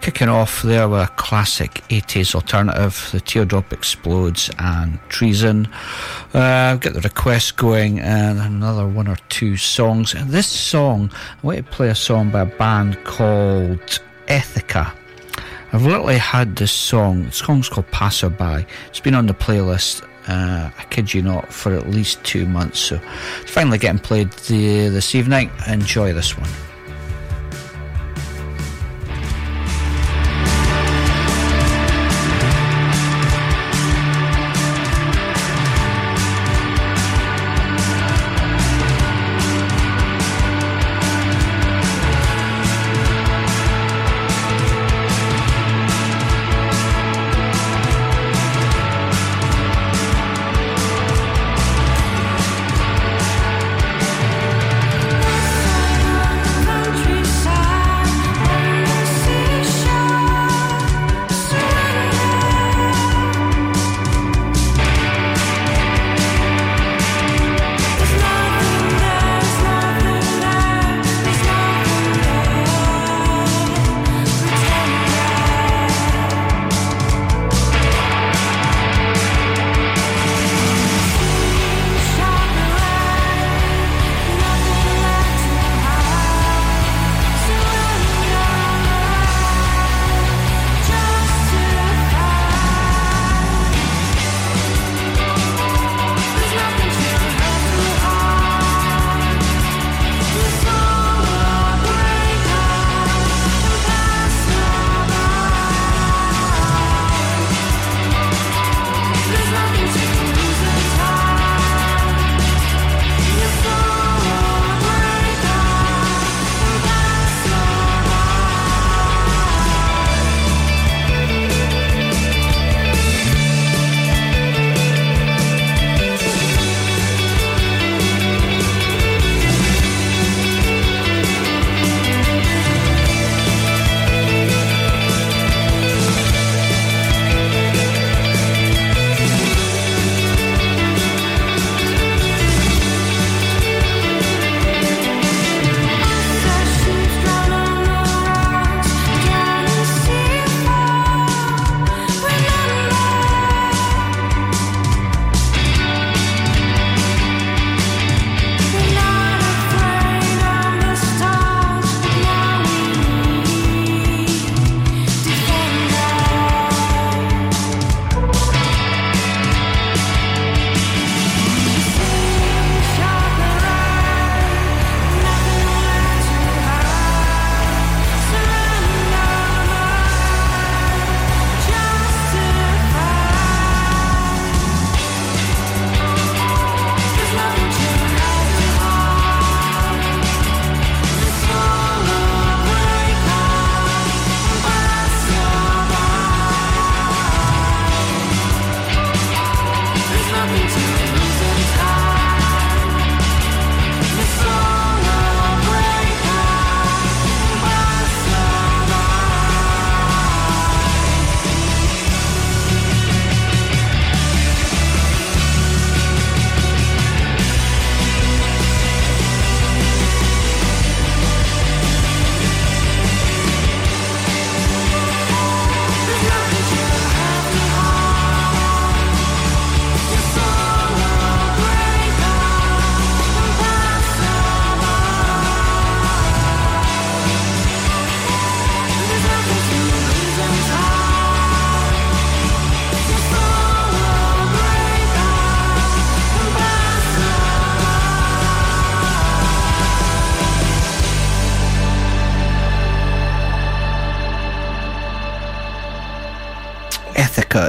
Kicking 0.00 0.28
off 0.28 0.62
there 0.62 0.88
with 0.88 1.00
a 1.00 1.08
classic 1.16 1.82
80s 1.88 2.36
alternative, 2.36 3.08
The 3.10 3.18
Teardrop 3.18 3.72
Explodes 3.72 4.48
and 4.60 5.00
Treason. 5.08 5.66
Uh, 6.32 6.76
get 6.76 6.94
the 6.94 7.00
requests 7.00 7.50
going 7.50 7.98
and 7.98 8.38
another 8.38 8.86
one 8.86 9.08
or 9.08 9.16
two 9.28 9.56
songs. 9.56 10.14
And 10.14 10.30
this 10.30 10.46
song, 10.46 11.10
I 11.42 11.46
want 11.48 11.58
to 11.58 11.64
play 11.64 11.88
a 11.88 11.96
song 11.96 12.30
by 12.30 12.42
a 12.42 12.46
band 12.46 13.02
called 13.02 14.00
Ethica. 14.28 15.01
I've 15.72 15.86
literally 15.86 16.18
had 16.18 16.56
this 16.56 16.72
song. 16.72 17.24
The 17.24 17.32
song's 17.32 17.68
called 17.68 17.90
Passerby. 17.90 18.66
It's 18.88 19.00
been 19.00 19.14
on 19.14 19.26
the 19.26 19.34
playlist. 19.34 20.06
Uh, 20.28 20.70
I 20.78 20.84
kid 20.90 21.12
you 21.14 21.22
not, 21.22 21.52
for 21.52 21.74
at 21.74 21.88
least 21.88 22.22
two 22.24 22.46
months. 22.46 22.78
So 22.78 23.00
it's 23.40 23.50
finally 23.50 23.78
getting 23.78 23.98
played 23.98 24.30
the, 24.32 24.88
this 24.88 25.14
evening. 25.14 25.50
Enjoy 25.66 26.12
this 26.12 26.36
one. 26.38 26.50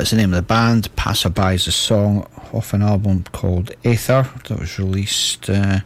Ethica 0.03 0.07
is 0.07 0.09
the 0.11 0.17
name 0.17 0.33
of 0.33 0.35
the 0.35 0.41
band. 0.41 0.93
Passerby 0.97 1.55
is 1.55 1.67
a 1.67 1.71
song 1.71 2.27
off 2.51 2.73
an 2.73 2.81
album 2.81 3.23
called 3.31 3.71
Aether 3.85 4.29
that 4.49 4.59
was 4.59 4.77
released 4.77 5.49
uh, 5.49 5.79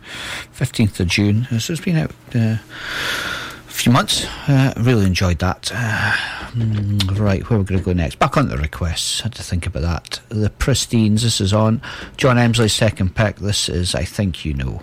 15th 0.55 0.99
of 0.99 1.07
June. 1.07 1.47
So 1.59 1.73
it's 1.73 1.83
been 1.83 1.97
out 1.97 2.11
uh, 2.33 2.57
a 2.57 3.71
few 3.71 3.91
months. 3.91 4.25
Uh, 4.49 4.73
really 4.77 5.05
enjoyed 5.05 5.37
that. 5.39 5.71
Uh, 5.71 6.11
mm, 6.53 7.19
right, 7.19 7.47
where 7.47 7.59
we're 7.59 7.65
going 7.65 7.79
to 7.79 7.85
go 7.85 7.93
next? 7.93 8.17
Back 8.17 8.37
on 8.37 8.49
the 8.49 8.57
requests. 8.57 9.21
Had 9.21 9.35
to 9.35 9.43
think 9.43 9.67
about 9.67 9.83
that. 9.83 10.19
The 10.29 10.49
Pristines. 10.49 11.21
This 11.21 11.39
is 11.39 11.53
on 11.53 11.79
John 12.17 12.37
Emsley's 12.37 12.73
second 12.73 13.15
pick. 13.15 13.35
This 13.35 13.69
is 13.69 13.93
I 13.93 14.03
Think 14.03 14.43
You 14.43 14.55
Know. 14.55 14.81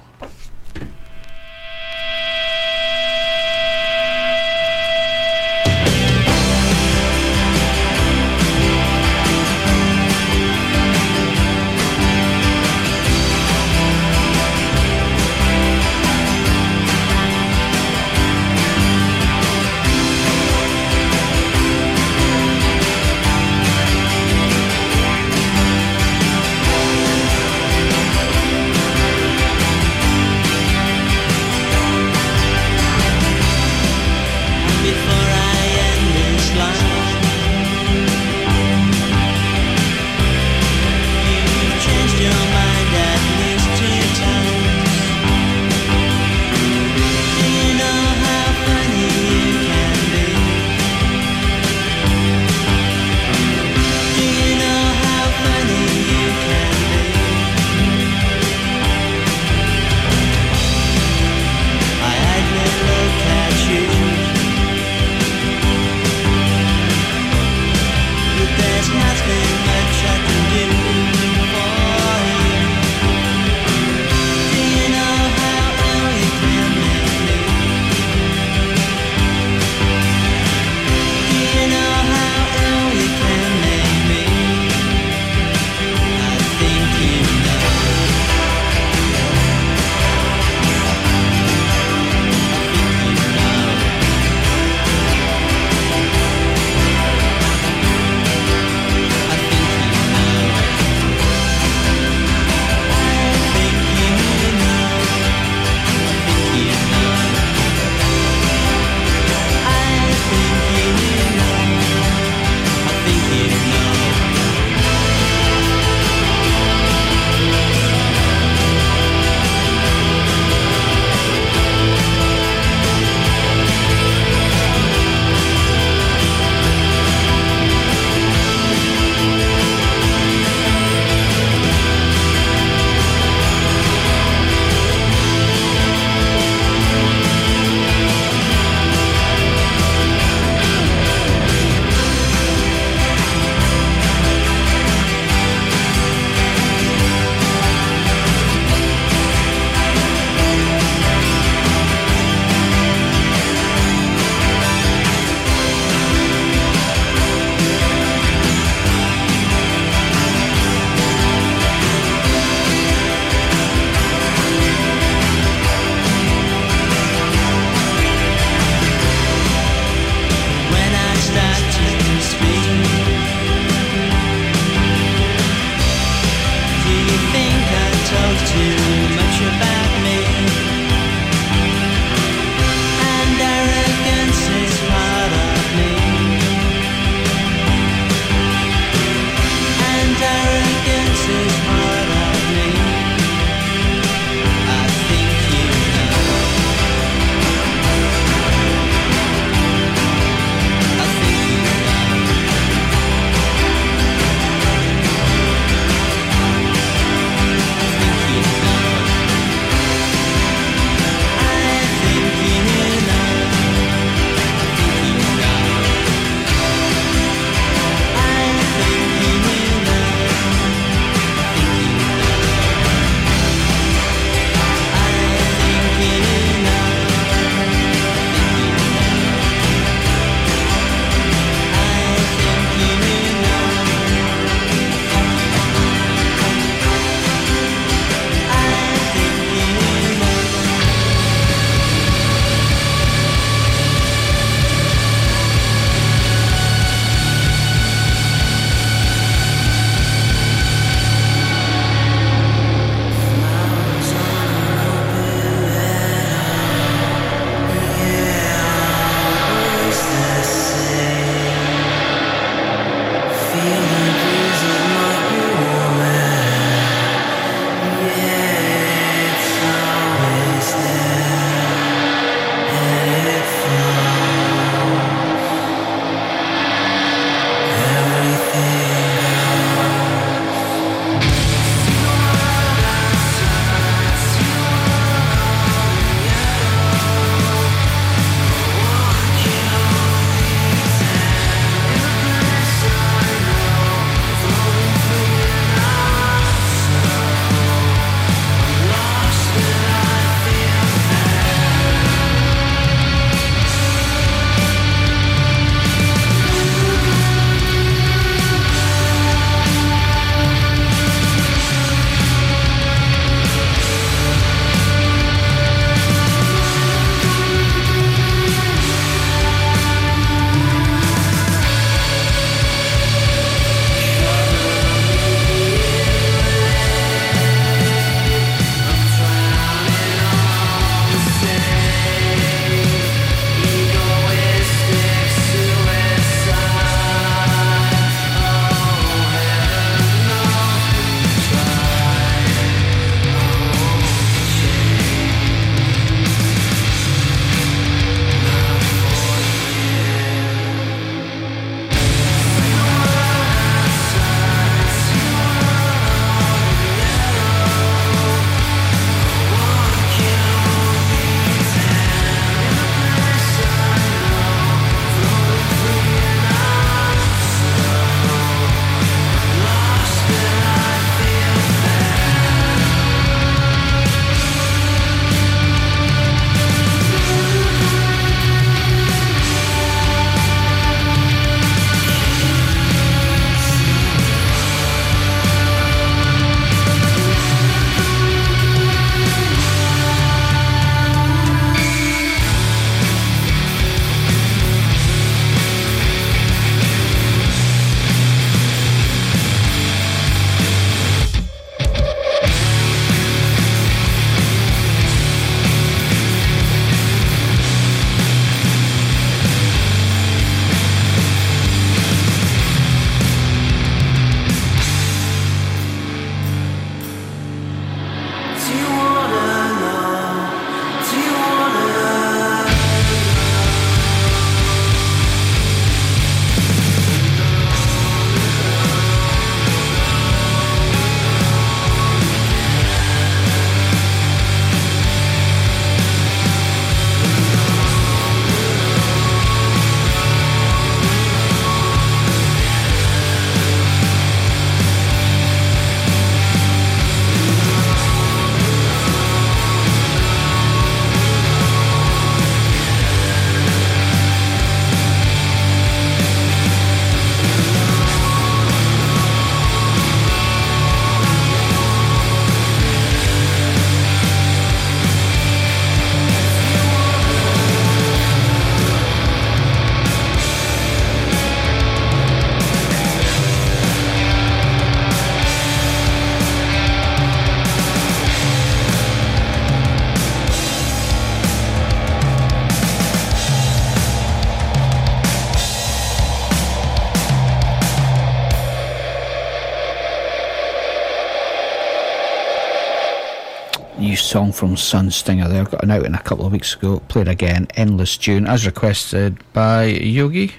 Song 494.35 494.51
from 494.51 494.75
Sunstinger 494.75 495.49
there. 495.49 495.63
Got 495.63 495.85
an 495.85 495.93
out 495.93 496.05
in 496.05 496.13
a 496.13 496.19
couple 496.19 496.45
of 496.45 496.51
weeks 496.51 496.75
ago. 496.75 496.99
Played 497.07 497.29
again. 497.29 497.69
Endless 497.77 498.17
tune 498.17 498.49
as 498.49 498.67
requested 498.67 499.39
by 499.53 499.85
Yogi. 499.85 500.51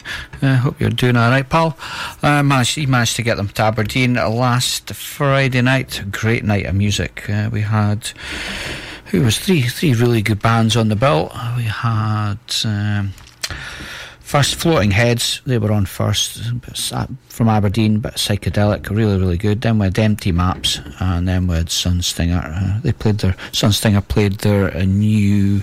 uh, 0.41 0.55
hope 0.55 0.79
you're 0.79 0.89
doing 0.89 1.17
all 1.17 1.29
right, 1.29 1.49
pal. 1.49 1.77
Uh, 2.23 2.41
managed, 2.41 2.75
he 2.75 2.85
managed 2.85 3.17
to 3.17 3.21
get 3.21 3.35
them 3.35 3.49
to 3.49 3.61
Aberdeen 3.63 4.13
last 4.13 4.93
Friday 4.93 5.61
night. 5.61 6.05
Great 6.09 6.45
night 6.45 6.67
of 6.67 6.73
music. 6.73 7.29
Uh, 7.29 7.49
we 7.51 7.59
had 7.59 8.11
who 9.07 9.23
was 9.23 9.39
three 9.39 9.63
three 9.63 9.93
really 9.93 10.21
good 10.21 10.41
bands 10.41 10.77
on 10.77 10.87
the 10.87 10.95
bill. 10.95 11.29
We 11.57 11.63
had. 11.63 12.37
Um, 12.63 13.11
First, 14.25 14.55
Floating 14.55 14.89
Heads, 14.89 15.39
they 15.45 15.59
were 15.59 15.71
on 15.71 15.85
first 15.85 16.41
from 17.29 17.47
Aberdeen, 17.47 17.99
but 17.99 18.15
psychedelic, 18.15 18.89
really, 18.89 19.19
really 19.19 19.37
good. 19.37 19.61
Then 19.61 19.77
we 19.77 19.85
had 19.85 19.99
Empty 19.99 20.31
Maps, 20.31 20.79
and 20.99 21.27
then 21.27 21.45
we 21.45 21.57
had 21.57 21.67
Sunstinger. 21.67 22.43
Uh, 22.43 22.79
they 22.81 22.91
played 22.91 23.19
their, 23.19 23.33
Sunstinger 23.51 24.05
played 24.05 24.39
their 24.39 24.75
uh, 24.75 24.83
new 24.83 25.61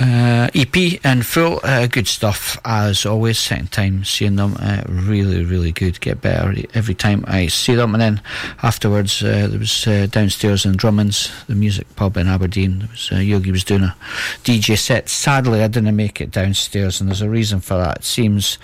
uh, 0.00 0.48
EP 0.54 1.04
in 1.04 1.22
full. 1.22 1.60
Uh, 1.64 1.86
good 1.86 2.06
stuff, 2.06 2.58
as 2.64 3.04
always. 3.04 3.38
Second 3.38 3.72
time 3.72 4.04
seeing 4.04 4.36
them, 4.36 4.56
uh, 4.60 4.84
really, 4.88 5.44
really 5.44 5.72
good. 5.72 6.00
Get 6.00 6.20
better 6.20 6.54
every 6.74 6.94
time 6.94 7.24
I 7.26 7.48
see 7.48 7.74
them. 7.74 7.94
And 7.94 8.00
then 8.00 8.22
afterwards, 8.62 9.22
uh, 9.22 9.48
there 9.50 9.58
was 9.58 9.86
uh, 9.86 10.06
downstairs 10.10 10.64
in 10.64 10.76
Drummond's, 10.76 11.32
the 11.46 11.54
music 11.54 11.94
pub 11.96 12.16
in 12.16 12.28
Aberdeen. 12.28 12.78
There 12.78 12.88
was, 12.88 13.10
uh, 13.12 13.16
Yogi 13.16 13.50
was 13.50 13.64
doing 13.64 13.82
a 13.82 13.96
DJ 14.44 14.78
set. 14.78 15.08
Sadly, 15.08 15.62
I 15.62 15.68
didn't 15.68 15.96
make 15.96 16.20
it 16.20 16.30
downstairs, 16.30 17.00
and 17.00 17.10
there's 17.10 17.22
a 17.22 17.30
reason 17.30 17.60
for 17.60 17.74
that. 17.74 17.98
It 17.98 18.04
seems 18.04 18.58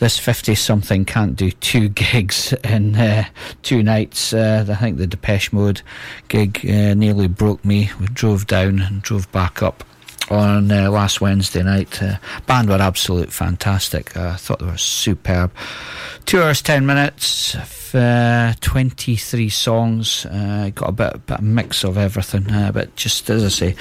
this 0.00 0.18
50 0.18 0.54
something 0.54 1.04
can't 1.04 1.36
do 1.36 1.50
two 1.50 1.88
gigs 1.90 2.52
in 2.62 3.26
two 3.62 3.82
nights. 3.82 4.34
I 4.34 4.64
think 4.64 4.98
the 4.98 5.06
Depeche 5.06 5.52
Mode 5.52 5.80
gig 6.28 6.62
nearly 6.62 7.28
broke 7.28 7.64
me. 7.64 7.90
We 7.98 8.06
drove 8.06 8.46
down 8.46 8.80
and 8.80 9.00
drove 9.00 9.30
back 9.32 9.62
up 9.62 9.82
on 10.30 10.70
uh, 10.70 10.90
last 10.90 11.20
Wednesday 11.20 11.62
night. 11.62 12.02
Uh, 12.02 12.16
band 12.46 12.68
were 12.68 12.76
absolute 12.76 13.32
fantastic. 13.32 14.16
Uh, 14.16 14.30
I 14.30 14.36
thought 14.36 14.58
they 14.60 14.66
were 14.66 14.76
superb. 14.76 15.52
Two 16.24 16.42
hours 16.42 16.62
ten 16.62 16.86
minutes, 16.86 17.54
f- 17.54 17.94
uh, 17.94 18.54
twenty 18.60 19.16
three 19.16 19.50
songs. 19.50 20.24
Uh, 20.26 20.70
got 20.74 20.88
a 20.88 20.92
bit, 20.92 21.26
bit 21.26 21.38
of 21.38 21.44
mix 21.44 21.84
of 21.84 21.98
everything. 21.98 22.50
Uh, 22.50 22.72
but 22.72 22.94
just 22.96 23.28
as 23.28 23.44
I 23.44 23.48
say, 23.48 23.76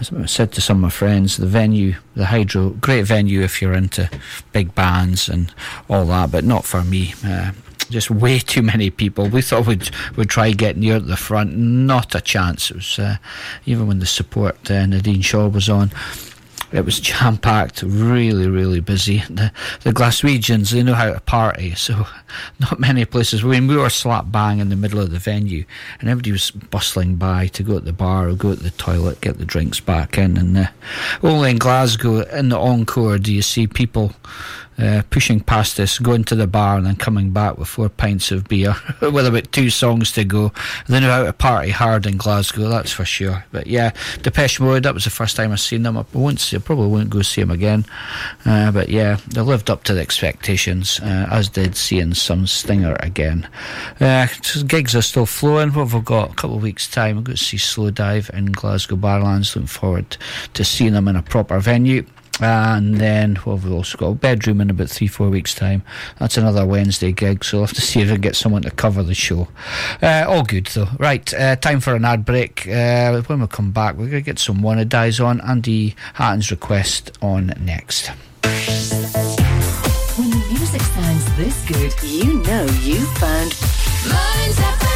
as 0.00 0.12
I 0.12 0.26
said 0.26 0.52
to 0.52 0.60
some 0.60 0.78
of 0.78 0.82
my 0.82 0.90
friends, 0.90 1.36
the 1.38 1.46
venue, 1.46 1.94
the 2.14 2.26
Hydro, 2.26 2.70
great 2.70 3.02
venue 3.02 3.40
if 3.40 3.62
you're 3.62 3.74
into 3.74 4.10
big 4.52 4.74
bands 4.74 5.28
and 5.28 5.52
all 5.88 6.04
that, 6.06 6.30
but 6.30 6.44
not 6.44 6.64
for 6.64 6.84
me. 6.84 7.14
Just 7.90 8.10
way 8.10 8.38
too 8.38 8.62
many 8.62 8.90
people. 8.90 9.28
We 9.28 9.42
thought 9.42 9.66
we'd 9.66 9.90
we'd 10.16 10.28
try 10.28 10.52
get 10.52 10.76
near 10.76 10.98
the 10.98 11.16
front. 11.16 11.56
Not 11.56 12.14
a 12.14 12.20
chance. 12.20 12.70
It 12.70 12.76
was 12.76 12.98
uh, 12.98 13.16
even 13.64 13.86
when 13.86 14.00
the 14.00 14.06
support 14.06 14.70
uh, 14.70 14.86
Nadine 14.86 15.22
Shah 15.22 15.48
was 15.48 15.68
on. 15.68 15.92
It 16.72 16.84
was 16.84 16.98
jam 16.98 17.38
packed, 17.38 17.82
really, 17.82 18.48
really 18.48 18.80
busy. 18.80 19.22
The 19.30 19.52
the 19.82 19.92
Glaswegians, 19.92 20.72
they 20.72 20.82
know 20.82 20.94
how 20.94 21.12
to 21.12 21.20
party, 21.20 21.74
so 21.76 22.06
not 22.58 22.80
many 22.80 23.04
places. 23.04 23.44
I 23.44 23.46
mean, 23.46 23.68
we 23.68 23.76
were 23.76 23.88
slap 23.88 24.32
bang 24.32 24.58
in 24.58 24.68
the 24.68 24.76
middle 24.76 25.00
of 25.00 25.12
the 25.12 25.20
venue, 25.20 25.64
and 26.00 26.08
everybody 26.08 26.32
was 26.32 26.50
bustling 26.50 27.16
by 27.16 27.46
to 27.48 27.62
go 27.62 27.78
to 27.78 27.84
the 27.84 27.92
bar 27.92 28.28
or 28.28 28.34
go 28.34 28.54
to 28.54 28.60
the 28.60 28.70
toilet, 28.72 29.20
get 29.20 29.38
the 29.38 29.44
drinks 29.44 29.78
back 29.78 30.18
in. 30.18 30.36
And 30.36 30.58
uh, 30.58 30.66
only 31.22 31.50
in 31.50 31.58
Glasgow, 31.58 32.22
in 32.22 32.48
the 32.48 32.58
encore, 32.58 33.18
do 33.18 33.32
you 33.32 33.42
see 33.42 33.68
people 33.68 34.12
uh, 34.78 35.02
pushing 35.10 35.40
past 35.40 35.80
us, 35.80 35.98
going 35.98 36.24
to 36.24 36.34
the 36.34 36.46
bar, 36.46 36.76
and 36.76 36.86
then 36.86 36.96
coming 36.96 37.30
back 37.30 37.58
with 37.58 37.68
four 37.68 37.88
pints 37.88 38.30
of 38.30 38.48
beer 38.48 38.74
with 39.00 39.26
about 39.26 39.50
two 39.52 39.70
songs 39.70 40.12
to 40.12 40.24
go. 40.24 40.52
They 40.88 41.00
know 41.00 41.10
how 41.10 41.24
to 41.24 41.32
party 41.32 41.70
hard 41.70 42.06
in 42.06 42.16
Glasgow, 42.16 42.68
that's 42.68 42.92
for 42.92 43.04
sure. 43.04 43.44
But 43.52 43.66
yeah, 43.66 43.92
Depeche 44.22 44.60
Mode, 44.60 44.82
that 44.82 44.94
was 44.94 45.04
the 45.04 45.10
first 45.10 45.36
time 45.36 45.52
I've 45.52 45.60
seen 45.60 45.82
them. 45.82 45.96
I 45.96 46.04
won't 46.12 46.40
see, 46.40 46.56
I 46.56 46.60
probably 46.60 46.88
won't 46.88 47.10
go 47.10 47.22
see 47.22 47.40
them 47.40 47.50
again. 47.50 47.84
Uh, 48.44 48.70
but 48.70 48.88
yeah, 48.88 49.18
they 49.28 49.40
lived 49.40 49.70
up 49.70 49.84
to 49.84 49.94
the 49.94 50.00
expectations, 50.00 51.00
uh, 51.00 51.28
as 51.30 51.48
did 51.48 51.76
seeing 51.76 52.10
Sunstinger 52.10 53.02
again. 53.02 53.48
Uh, 54.00 54.26
gigs 54.66 54.94
are 54.94 55.02
still 55.02 55.26
flowing. 55.26 55.70
What 55.70 55.84
have 55.84 55.94
we 55.94 56.00
got? 56.00 56.32
A 56.32 56.34
couple 56.34 56.56
of 56.56 56.62
weeks' 56.62 56.88
time, 56.88 57.16
we've 57.16 57.24
going 57.24 57.36
to 57.36 57.42
see 57.42 57.56
Slowdive 57.56 58.30
in 58.30 58.46
Glasgow 58.46 58.96
Barrowlands. 58.96 59.54
Looking 59.54 59.66
forward 59.66 60.16
to 60.54 60.64
seeing 60.64 60.92
them 60.92 61.08
in 61.08 61.16
a 61.16 61.22
proper 61.22 61.58
venue. 61.60 62.04
And 62.40 62.96
then 62.96 63.36
what 63.36 63.56
have 63.56 63.64
we 63.64 63.72
also 63.72 63.96
got? 63.96 64.06
A 64.08 64.14
bedroom 64.14 64.60
in 64.60 64.70
about 64.70 64.90
three, 64.90 65.06
four 65.06 65.28
weeks' 65.30 65.54
time. 65.54 65.82
That's 66.18 66.36
another 66.36 66.66
Wednesday 66.66 67.12
gig, 67.12 67.44
so 67.44 67.58
I'll 67.58 67.66
have 67.66 67.74
to 67.74 67.80
see 67.80 68.00
if 68.00 68.08
I 68.08 68.12
can 68.12 68.20
get 68.20 68.36
someone 68.36 68.62
to 68.62 68.70
cover 68.70 69.02
the 69.02 69.14
show. 69.14 69.48
Uh, 70.02 70.24
all 70.28 70.42
good 70.42 70.66
though. 70.66 70.88
Right, 70.98 71.32
uh, 71.34 71.56
time 71.56 71.80
for 71.80 71.94
an 71.94 72.04
ad 72.04 72.24
break. 72.24 72.68
Uh, 72.68 73.22
when 73.22 73.40
we 73.40 73.46
come 73.46 73.72
back, 73.72 73.94
we're 73.94 74.10
going 74.10 74.22
to 74.22 74.30
get 74.30 74.38
some 74.38 74.58
Wannadies 74.58 75.24
on. 75.24 75.40
Andy 75.40 75.94
Hatton's 76.14 76.50
request 76.50 77.16
on 77.22 77.54
next. 77.60 78.08
When 80.16 80.30
the 80.30 80.46
music 80.50 80.82
sounds 80.82 81.36
this 81.36 81.66
good, 81.66 81.94
you 82.02 82.42
know 82.42 82.64
you 82.82 83.04
found 83.16 83.54
Mearns 84.08 84.95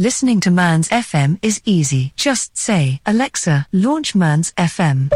Listening 0.00 0.38
to 0.42 0.52
Mearns 0.52 0.88
FM 0.90 1.40
is 1.42 1.60
easy. 1.64 2.12
Just 2.14 2.56
say, 2.56 3.00
Alexa, 3.04 3.66
launch 3.72 4.14
Mearns 4.14 4.52
FM. 4.52 5.10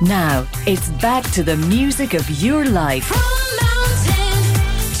Now, 0.00 0.44
it's 0.66 0.88
back 1.00 1.22
to 1.34 1.44
the 1.44 1.56
music 1.56 2.14
of 2.14 2.28
your 2.42 2.64
life. 2.64 3.08
Mountain 3.12 4.42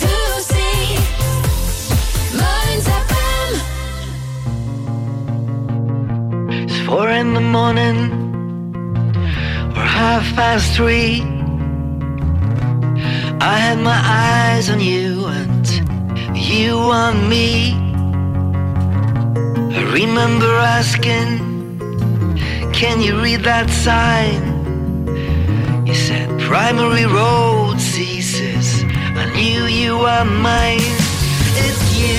to 0.02 0.40
sea. 0.40 0.94
Mearns 2.38 2.86
FM. 2.86 3.52
It's 6.62 6.78
four 6.86 7.08
in 7.10 7.34
the 7.34 7.40
morning 7.40 7.98
or 9.76 9.82
half 9.82 10.22
past 10.36 10.74
three. 10.74 11.37
I 13.40 13.56
had 13.56 13.78
my 13.78 14.00
eyes 14.04 14.68
on 14.68 14.80
you 14.80 15.26
and 15.26 16.36
you 16.36 16.76
on 16.76 17.28
me. 17.28 17.72
I 19.76 19.82
remember 19.92 20.52
asking, 20.56 21.78
Can 22.72 23.00
you 23.00 23.22
read 23.22 23.44
that 23.44 23.70
sign? 23.70 24.42
You 25.86 25.94
said 25.94 26.28
primary 26.40 27.06
road 27.06 27.80
ceases. 27.80 28.82
I 28.82 29.32
knew 29.32 29.66
you 29.66 29.98
were 29.98 30.24
mine. 30.24 30.80
It's 31.62 31.82
you, 31.96 32.18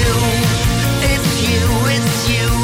it's 1.03 1.31
you, 1.49 1.65
it's 1.95 2.29
you. 2.29 2.58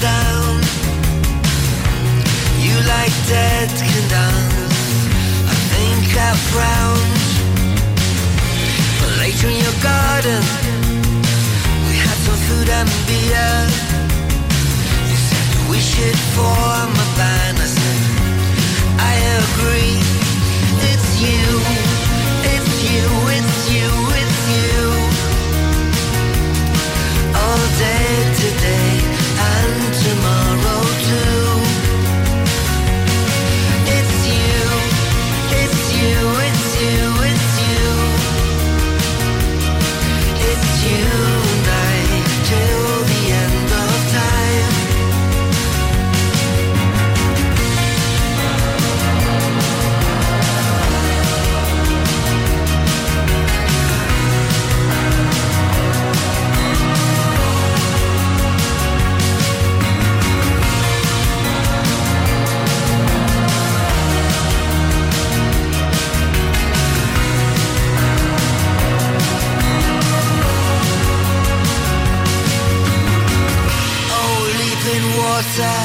down. 0.00 0.60
You 2.60 2.74
like 2.94 3.14
dead 3.28 3.68
can 3.70 4.04
dance. 4.08 4.78
I 5.52 5.56
think 5.72 6.04
I've 6.16 6.42
frowned. 6.52 7.20
But 9.00 9.12
later 9.22 9.48
in 9.48 9.58
your 9.66 9.78
garden, 9.82 10.42
we 11.88 11.94
had 12.06 12.18
some 12.26 12.40
food 12.46 12.68
and 12.68 12.88
beer. 13.06 13.52
You 15.10 15.18
said 15.28 15.48
we 15.70 15.78
should 15.78 16.18
form 16.36 16.92
a 17.06 17.08
band. 17.18 17.56
I 17.58 17.68
said 17.76 18.00
I 18.98 19.14
agree. 19.42 19.96
It's 20.90 21.10
you. 21.24 21.46
It's 22.54 22.74
you. 22.90 23.06
It's 23.38 23.58
you. 23.74 23.90
It's 24.22 24.40
you. 24.56 24.78
All 27.40 27.62
day 27.78 28.10
today. 28.40 28.85
Water, 75.36 75.78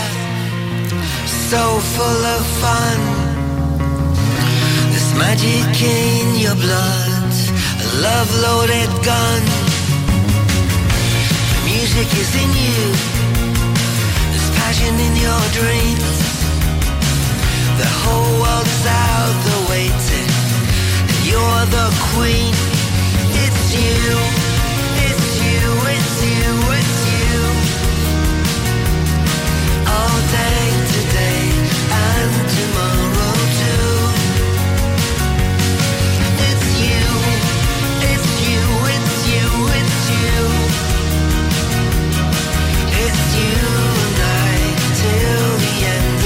so 1.52 1.62
full 1.96 2.24
of 2.36 2.44
fun. 2.64 3.00
There's 4.92 5.12
magic 5.24 5.76
in 5.84 6.40
your 6.40 6.56
blood, 6.56 7.34
a 7.84 7.88
love 8.08 8.30
loaded 8.46 8.92
gun. 9.10 9.42
The 11.52 11.62
music 11.72 12.10
is 12.24 12.32
in 12.44 12.52
you, 12.66 12.84
there's 14.32 14.50
passion 14.62 14.94
in 15.08 15.14
your 15.26 15.44
dreams. 15.60 16.18
The 17.82 17.90
whole 18.02 18.34
world 18.44 18.68
is 18.78 18.86
out 18.88 19.38
there 19.46 19.64
waiting, 19.74 20.32
and 21.12 21.20
you're 21.30 21.66
the 21.78 21.88
queen. 22.14 22.54
It's 23.44 23.66
you, 23.84 24.00
it's 25.08 25.30
you, 25.46 25.64
it's 25.96 26.16
you, 26.30 26.52
it's 26.80 26.96
you. 26.96 27.01
It's 43.04 43.36
you. 43.40 43.60
And 44.06 44.20
I 44.24 44.76
till 45.02 45.52
the 45.64 45.74
end 45.96 46.21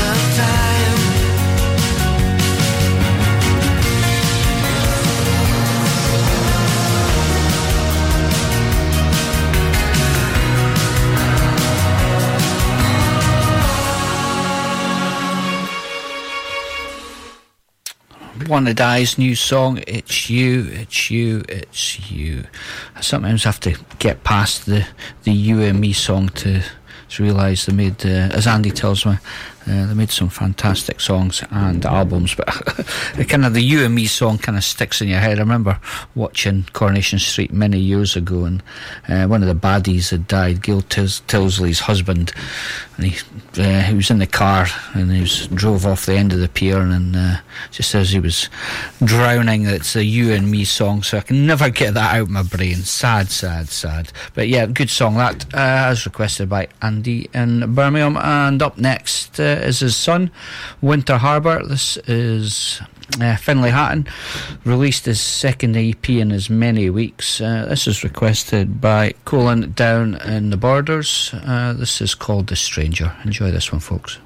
Wannadies' 18.45 19.17
new 19.17 19.35
song, 19.35 19.83
It's 19.87 20.29
You, 20.29 20.67
It's 20.71 21.09
You, 21.09 21.43
It's 21.49 22.11
You. 22.11 22.45
I 22.95 23.01
sometimes 23.01 23.43
have 23.43 23.59
to 23.61 23.75
get 23.99 24.23
past 24.23 24.65
the, 24.65 24.87
the 25.23 25.31
You 25.31 25.61
and 25.61 25.79
Me 25.79 25.93
song 25.93 26.29
to, 26.29 26.61
to 27.09 27.23
realise 27.23 27.65
they 27.65 27.73
made, 27.73 28.05
uh, 28.05 28.29
as 28.31 28.45
Andy 28.47 28.71
tells 28.71 29.05
me, 29.05 29.17
uh, 29.67 29.87
they 29.87 29.93
made 29.93 30.11
some 30.11 30.29
fantastic 30.29 30.99
songs 30.99 31.43
and 31.49 31.85
albums, 31.85 32.35
but 32.35 32.47
kind 33.27 33.45
of 33.45 33.53
the 33.53 33.61
You 33.61 33.83
and 33.83 33.95
Me 33.95 34.05
song 34.05 34.37
kind 34.37 34.57
of 34.57 34.63
sticks 34.63 35.01
in 35.01 35.07
your 35.07 35.19
head. 35.19 35.37
I 35.37 35.41
remember 35.41 35.79
watching 36.13 36.67
Coronation 36.73 37.17
Street 37.17 37.51
many 37.51 37.79
years 37.79 38.15
ago, 38.15 38.45
and 38.45 38.61
uh, 39.09 39.25
one 39.25 39.41
of 39.41 39.47
the 39.47 39.55
baddies 39.55 40.11
had 40.11 40.27
died, 40.27 40.61
Gil 40.61 40.81
Tils- 40.83 41.21
Tilsley's 41.27 41.79
husband, 41.79 42.31
and 42.97 43.07
he 43.07 43.19
uh, 43.61 43.81
he 43.81 43.95
was 43.95 44.11
in 44.11 44.19
the 44.19 44.27
car 44.27 44.67
and 44.93 45.11
he 45.11 45.21
was 45.21 45.47
drove 45.47 45.85
off 45.85 46.05
the 46.05 46.15
end 46.15 46.31
of 46.31 46.39
the 46.39 46.49
pier, 46.49 46.79
and 46.79 47.15
uh, 47.15 47.37
just 47.71 47.95
as 47.95 48.11
he 48.11 48.19
was 48.19 48.49
drowning, 49.03 49.65
it's 49.65 49.95
a 49.95 50.03
You 50.03 50.31
and 50.33 50.51
Me 50.51 50.63
song, 50.63 51.01
so 51.01 51.17
I 51.17 51.21
can 51.21 51.47
never 51.47 51.69
get 51.69 51.95
that 51.95 52.15
out 52.15 52.21
of 52.23 52.29
my 52.29 52.43
brain. 52.43 52.75
Sad, 52.75 53.29
sad, 53.29 53.69
sad. 53.69 54.11
But 54.35 54.47
yeah, 54.47 54.67
good 54.67 54.89
song 54.89 55.15
that, 55.15 55.45
uh, 55.53 55.89
as 55.89 56.05
requested 56.05 56.49
by 56.49 56.67
Andy 56.81 57.29
in 57.33 57.73
Birmingham. 57.73 58.17
And 58.17 58.61
up 58.61 58.77
next 58.77 59.39
is 59.63 59.79
his 59.79 59.95
son, 59.95 60.31
Winter 60.81 61.17
Harbour. 61.17 61.65
This 61.65 61.97
is 62.07 62.81
uh, 63.21 63.35
Finlay 63.35 63.69
Hatton 63.69 64.07
released 64.63 65.05
his 65.05 65.21
second 65.21 65.75
EP 65.75 66.09
in 66.09 66.31
as 66.31 66.49
many 66.49 66.89
weeks. 66.89 67.39
Uh, 67.39 67.65
this 67.69 67.87
is 67.87 68.03
requested 68.03 68.81
by 68.81 69.13
Colin 69.25 69.71
Down 69.73 70.15
in 70.21 70.49
the 70.49 70.57
Borders. 70.57 71.31
Uh, 71.33 71.73
this 71.73 72.01
is 72.01 72.15
called 72.15 72.47
The 72.47 72.55
Stranger. 72.55 73.15
Enjoy 73.23 73.51
this 73.51 73.71
one, 73.71 73.81
folks. 73.81 74.19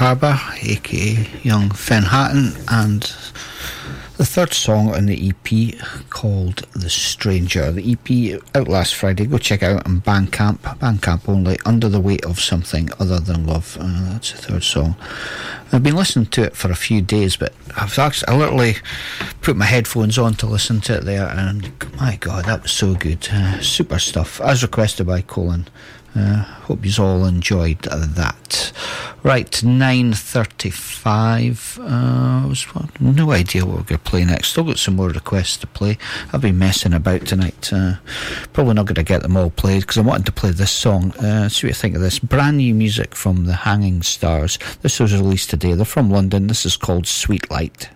Harbour, 0.00 0.40
aka 0.62 1.28
Young 1.42 1.68
Finn 1.72 2.04
Hatton, 2.04 2.54
and 2.68 3.02
the 4.16 4.24
third 4.24 4.54
song 4.54 4.94
on 4.94 5.04
the 5.04 5.28
EP 5.28 5.74
called 6.08 6.66
The 6.72 6.88
Stranger. 6.88 7.70
The 7.70 7.92
EP 7.92 8.42
out 8.54 8.66
last 8.66 8.94
Friday. 8.94 9.26
Go 9.26 9.36
check 9.36 9.62
out 9.62 9.86
on 9.86 10.00
Bandcamp. 10.00 10.60
Bandcamp 10.78 11.28
only. 11.28 11.58
Under 11.66 11.90
the 11.90 12.00
Weight 12.00 12.24
of 12.24 12.40
Something 12.40 12.88
Other 12.98 13.20
Than 13.20 13.46
Love. 13.46 13.76
Uh, 13.78 14.12
that's 14.12 14.32
the 14.32 14.38
third 14.38 14.64
song. 14.64 14.96
I've 15.70 15.82
been 15.82 15.96
listening 15.96 16.26
to 16.28 16.44
it 16.44 16.56
for 16.56 16.70
a 16.70 16.76
few 16.76 17.02
days, 17.02 17.36
but 17.36 17.52
I've 17.76 17.98
actually 17.98 18.32
I 18.32 18.38
literally 18.38 18.76
put 19.42 19.54
my 19.54 19.66
headphones 19.66 20.16
on 20.16 20.32
to 20.36 20.46
listen 20.46 20.80
to 20.80 20.96
it 20.96 21.04
there, 21.04 21.28
and 21.28 21.70
my 21.96 22.16
God, 22.16 22.46
that 22.46 22.62
was 22.62 22.72
so 22.72 22.94
good. 22.94 23.28
Uh, 23.30 23.60
super 23.60 23.98
stuff, 23.98 24.40
as 24.40 24.62
requested 24.62 25.06
by 25.06 25.20
Colin. 25.20 25.68
Uh, 26.16 26.42
hope 26.42 26.86
you 26.86 27.04
all 27.04 27.26
enjoyed 27.26 27.82
that. 27.82 28.59
Right, 29.22 29.62
nine 29.62 30.14
thirty-five. 30.14 31.78
Uh, 31.80 32.46
was 32.48 32.66
no 33.00 33.32
idea 33.32 33.66
what 33.66 33.76
we're 33.76 33.82
going 33.82 33.98
to 33.98 34.10
play 34.10 34.24
next. 34.24 34.48
Still 34.48 34.64
got 34.64 34.78
some 34.78 34.96
more 34.96 35.10
requests 35.10 35.58
to 35.58 35.66
play. 35.66 35.98
I've 36.32 36.40
been 36.40 36.58
messing 36.58 36.94
about 36.94 37.26
tonight. 37.26 37.70
Uh, 37.70 37.96
probably 38.54 38.74
not 38.74 38.86
going 38.86 38.94
to 38.94 39.02
get 39.02 39.22
them 39.22 39.36
all 39.36 39.50
played 39.50 39.82
because 39.82 39.98
I 39.98 40.02
wanted 40.02 40.26
to 40.26 40.32
play 40.32 40.52
this 40.52 40.70
song. 40.72 41.12
Uh, 41.12 41.50
see 41.50 41.66
what 41.66 41.70
you 41.70 41.74
think 41.74 41.96
of 41.96 42.00
this. 42.00 42.18
Brand 42.18 42.56
new 42.56 42.74
music 42.74 43.14
from 43.14 43.44
the 43.44 43.52
Hanging 43.54 44.02
Stars. 44.02 44.58
This 44.80 44.98
was 44.98 45.12
released 45.14 45.50
today. 45.50 45.74
They're 45.74 45.84
from 45.84 46.10
London. 46.10 46.46
This 46.46 46.64
is 46.64 46.78
called 46.78 47.06
Sweet 47.06 47.50
Light. 47.50 47.90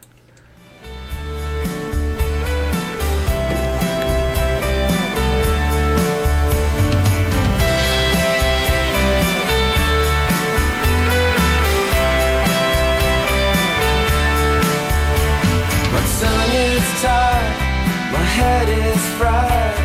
Head 18.35 18.69
is 18.69 19.03
fried. 19.19 19.79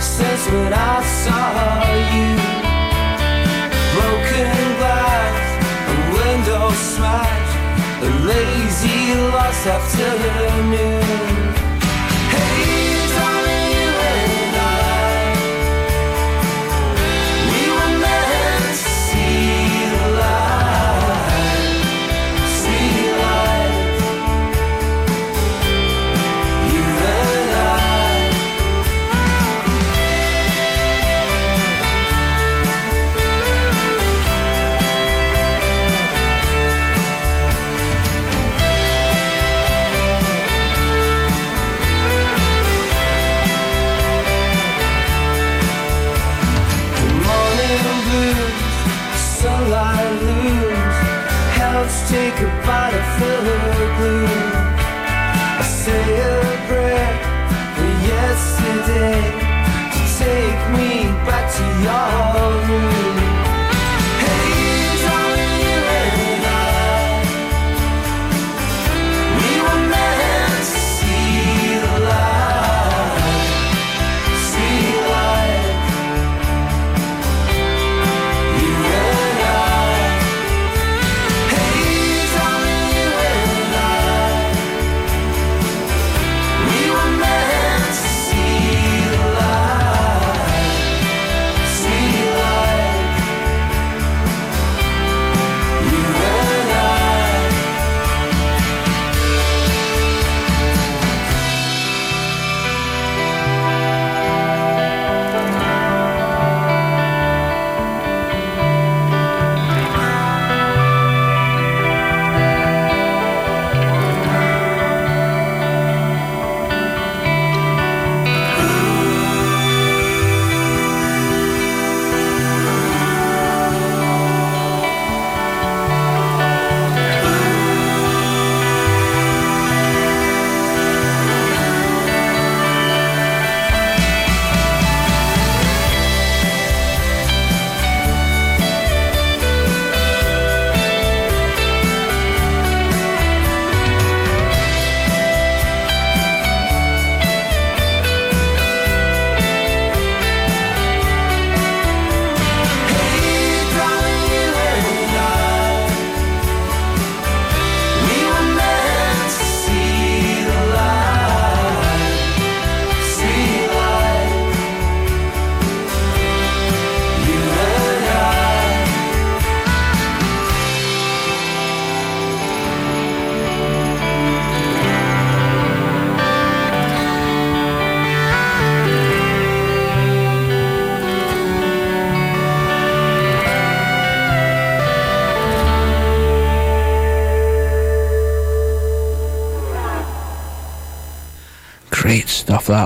Since 0.00 0.44
when 0.52 0.72
I 0.72 0.96
saw 1.22 1.84
you, 2.14 2.30
broken 3.94 4.56
glass, 4.80 5.44
a 5.92 5.96
window 6.18 6.64
smashed, 6.90 7.54
a 8.06 8.10
lazy 8.30 9.00
lost 9.32 9.66
afternoon. 9.66 11.43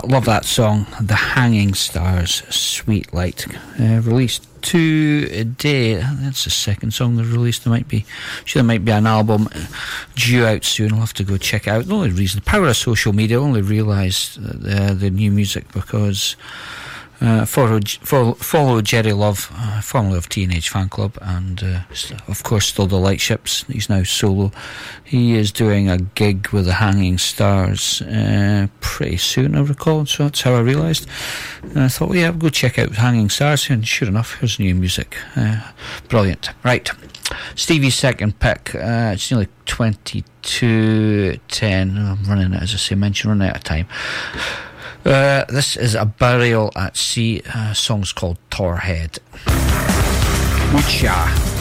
Love 0.09 0.25
that 0.25 0.45
song, 0.45 0.87
"The 1.01 1.15
Hanging 1.15 1.75
Stars," 1.75 2.43
"Sweet 2.49 3.13
Light," 3.13 3.47
uh, 3.79 4.01
released 4.01 4.47
today. 4.63 5.95
That's 5.95 6.45
the 6.45 6.51
second 6.51 6.93
song 6.93 7.17
they 7.17 7.23
released. 7.23 7.65
There 7.65 7.73
might 7.73 7.89
be, 7.89 8.05
sure, 8.45 8.63
there 8.63 8.67
might 8.67 8.85
be 8.85 8.93
an 8.93 9.07
album 9.07 9.49
due 10.15 10.47
out 10.47 10.65
soon. 10.65 10.93
I'll 10.93 11.01
have 11.01 11.13
to 11.15 11.25
go 11.25 11.37
check 11.37 11.67
it 11.67 11.71
out. 11.71 11.87
The 11.87 11.95
only 11.95 12.11
reason, 12.11 12.41
the 12.41 12.51
power 12.51 12.69
of 12.69 12.77
social 12.77 13.13
media. 13.13 13.39
I 13.39 13.43
only 13.43 13.63
realised 13.63 14.39
uh, 14.39 14.95
the 14.95 15.11
new 15.11 15.31
music 15.31 15.73
because 15.73 16.37
Uh, 17.21 17.45
follow, 17.45 17.81
follow, 18.01 18.35
follow 18.35 18.81
Gerry 18.81 19.13
Love, 19.13 19.51
uh, 19.57 19.81
formerly 19.81 20.19
of 20.19 20.29
Teenage 20.29 20.71
Fanclub, 20.71 21.19
and 21.21 21.63
uh, 21.65 21.81
of 22.29 22.45
course 22.45 22.67
still 22.67 22.87
the 22.87 22.97
Lightships. 22.97 23.65
He's 23.67 23.89
now 23.89 24.05
solo. 24.05 24.53
He 25.03 25.35
is 25.35 25.51
doing 25.51 25.91
a 25.91 25.99
gig 25.99 26.49
with 26.51 26.67
the 26.67 26.75
Hanging 26.75 27.19
Stars 27.19 28.03
uh, 28.03 28.69
pretty 28.81 29.17
soon, 29.17 29.57
I 29.57 29.63
recall. 29.63 30.07
So 30.07 30.25
that's 30.25 30.43
how 30.43 30.55
I 30.55 30.61
realised. 30.61 31.09
And 31.63 31.81
I 31.81 31.89
thought, 31.89 32.11
well, 32.11 32.19
yeah, 32.19 32.27
I'll 32.27 32.35
go 32.35 32.51
check 32.51 32.79
out 32.79 32.93
Hanging 32.93 33.31
Stars, 33.31 33.69
and 33.69 33.87
sure 33.87 34.07
enough, 34.07 34.39
here's 34.39 34.61
new 34.61 34.75
music. 34.77 35.17
Uh, 35.35 35.73
brilliant. 36.09 36.51
Right. 36.63 36.89
Stevie's 37.57 37.97
second 37.97 38.39
pick. 38.39 38.71
It's 38.75 39.31
nearly 39.31 39.49
22 39.67 41.39
10. 41.49 41.99
I'm 41.99 42.25
running 42.25 42.55
it, 42.55 42.63
as 42.63 42.75
I 42.75 42.77
say, 42.77 42.95
mentioned, 42.95 43.31
running 43.33 43.49
out 43.49 43.57
of 43.57 43.65
time. 43.65 43.89
Uh, 45.05 45.45
this 45.49 45.77
is 45.77 45.95
a 45.95 46.05
burial 46.05 46.71
at 46.77 46.97
sea. 46.97 47.43
Uh, 47.55 47.73
song's 47.73 48.13
called 48.13 48.39
Torhead. 48.51 49.19
Woodshaw. 50.75 51.58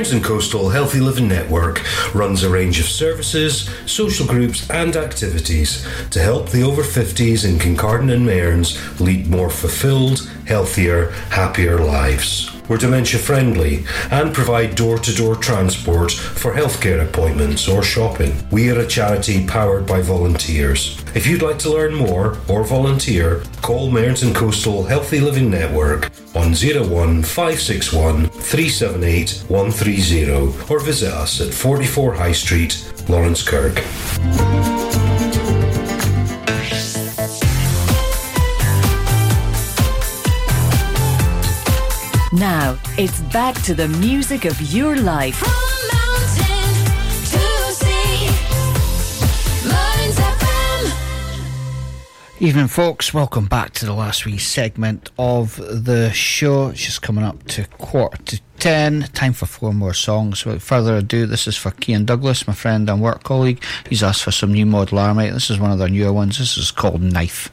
Mearns 0.00 0.12
and 0.12 0.24
Coastal 0.24 0.70
Healthy 0.70 1.00
Living 1.00 1.28
Network 1.28 1.82
runs 2.14 2.42
a 2.42 2.48
range 2.48 2.80
of 2.80 2.86
services, 2.86 3.68
social 3.84 4.26
groups, 4.26 4.68
and 4.70 4.96
activities 4.96 5.86
to 6.08 6.20
help 6.20 6.48
the 6.48 6.62
over 6.62 6.80
50s 6.82 7.46
in 7.46 7.58
Kincardine 7.58 8.14
and 8.14 8.24
Mearns 8.24 8.98
lead 8.98 9.26
more 9.26 9.50
fulfilled, 9.50 10.26
healthier, 10.46 11.10
happier 11.28 11.78
lives. 11.78 12.50
We're 12.70 12.78
dementia 12.78 13.18
friendly 13.18 13.84
and 14.12 14.32
provide 14.32 14.76
door 14.76 14.96
to 14.96 15.12
door 15.12 15.34
transport 15.34 16.12
for 16.12 16.54
healthcare 16.54 17.04
appointments 17.06 17.68
or 17.68 17.82
shopping. 17.82 18.32
We 18.50 18.70
are 18.70 18.78
a 18.78 18.86
charity 18.86 19.44
powered 19.44 19.86
by 19.86 20.00
volunteers. 20.02 20.99
If 21.12 21.26
you'd 21.26 21.42
like 21.42 21.58
to 21.60 21.70
learn 21.70 21.92
more 21.92 22.38
or 22.48 22.62
volunteer, 22.62 23.42
call 23.62 23.90
Mearns 23.90 24.22
and 24.22 24.32
Coastal 24.32 24.84
Healthy 24.84 25.18
Living 25.18 25.50
Network 25.50 26.04
on 26.36 26.52
01561 26.52 28.28
378 28.28 29.44
130 29.48 30.72
or 30.72 30.78
visit 30.78 31.12
us 31.12 31.40
at 31.40 31.52
44 31.52 32.14
High 32.14 32.30
Street, 32.30 32.74
Laurencekirk. 33.08 33.74
Now, 42.32 42.78
it's 42.96 43.20
back 43.32 43.60
to 43.62 43.74
the 43.74 43.88
music 43.88 44.44
of 44.44 44.60
your 44.72 44.96
life. 44.96 45.69
Evening, 52.42 52.68
folks. 52.68 53.12
Welcome 53.12 53.44
back 53.44 53.74
to 53.74 53.84
the 53.84 53.92
last 53.92 54.24
wee 54.24 54.38
segment 54.38 55.10
of 55.18 55.56
the 55.56 56.10
show. 56.12 56.68
It's 56.68 56.86
just 56.86 57.02
coming 57.02 57.22
up 57.22 57.46
to 57.48 57.66
quarter 57.76 58.16
to 58.16 58.40
ten. 58.58 59.02
Time 59.12 59.34
for 59.34 59.44
four 59.44 59.74
more 59.74 59.92
songs. 59.92 60.46
Without 60.46 60.62
further 60.62 60.96
ado, 60.96 61.26
this 61.26 61.46
is 61.46 61.58
for 61.58 61.70
Kean 61.72 62.06
Douglas, 62.06 62.46
my 62.46 62.54
friend 62.54 62.88
and 62.88 63.02
work 63.02 63.24
colleague. 63.24 63.62
He's 63.90 64.02
asked 64.02 64.22
for 64.22 64.30
some 64.30 64.54
New 64.54 64.64
Model 64.64 65.00
Army. 65.00 65.28
This 65.28 65.50
is 65.50 65.60
one 65.60 65.70
of 65.70 65.78
their 65.78 65.90
newer 65.90 66.14
ones. 66.14 66.38
This 66.38 66.56
is 66.56 66.70
called 66.70 67.02
Knife. 67.02 67.50